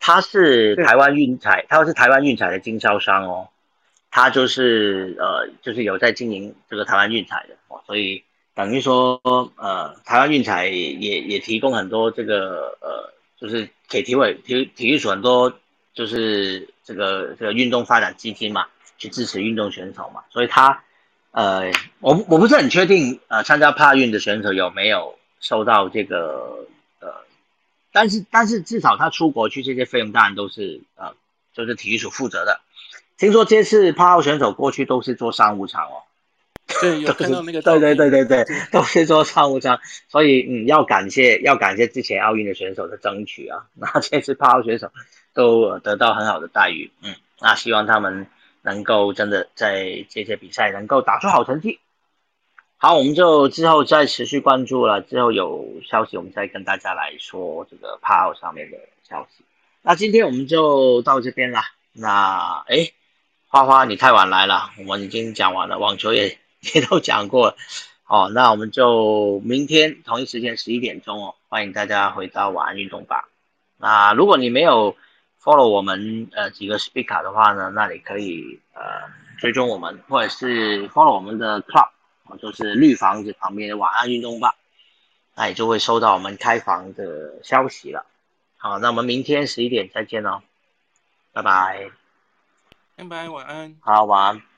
[0.00, 3.48] 他是台湾运彩，他是台湾运彩的经销商哦，
[4.14, 8.22] 他就是呃就是有在经营这个台湾运彩的哦，所以
[8.54, 9.20] 等于说
[9.56, 15.52] 呃台湾运彩也也提供很多这个呃就是给体委体体育署很多
[15.92, 18.66] 就是这个这个运动发展基金嘛，
[18.98, 20.80] 去支持运动选手嘛，所以他。
[21.36, 26.68] 呃，我我不是很确定，呃，参加帕运的选手有没有收到这个，
[27.00, 27.12] 呃，
[27.90, 31.12] 但是但是至少他出国去这些费用当然都是呃，
[31.52, 32.60] 就是体育署负责的。
[33.18, 36.02] 听说这次帕奥选手过去都是做商务舱哦，
[36.80, 44.90] 对，有 看到那个，对对对对对，都是做商务舱，所以嗯，要感谢要感谢之前奥运的选手的争取啊， 那这次帕奥选手
[45.32, 48.26] 都得到很好的待遇，嗯，那希望他们。
[48.66, 51.80] 能够真的在这些比赛能够打出好成绩，
[52.78, 55.02] 好，我们就之后再持续关注了。
[55.02, 59.44] 之后有消息，我们再跟大家来说这个帕奥上面的消息。
[59.82, 61.62] 那今天我们就到这边啦。
[61.92, 62.90] 那哎，
[63.54, 66.40] 花花你太晚来了，我们已经讲完了，网球也
[66.74, 67.56] 也都讲过了。
[68.04, 73.28] 哦，那我们就明天同一时间十一点钟哦，欢迎大家回到晚安运动吧。
[73.78, 74.96] 那如果你没有
[75.40, 78.82] ，follow 我们呃几个 speaker 的话呢，那你可以呃
[79.38, 81.90] 追踪我们，或者是 follow 我们的 club，
[82.42, 84.56] 就是绿房子旁边的晚安运动吧，
[85.36, 88.04] 那也就会收到我们开房的消息了。
[88.56, 90.42] 好，那我们明天十一点再见哦，
[91.32, 91.90] 拜拜，
[92.96, 94.53] 拜拜，晚安，好，晚安。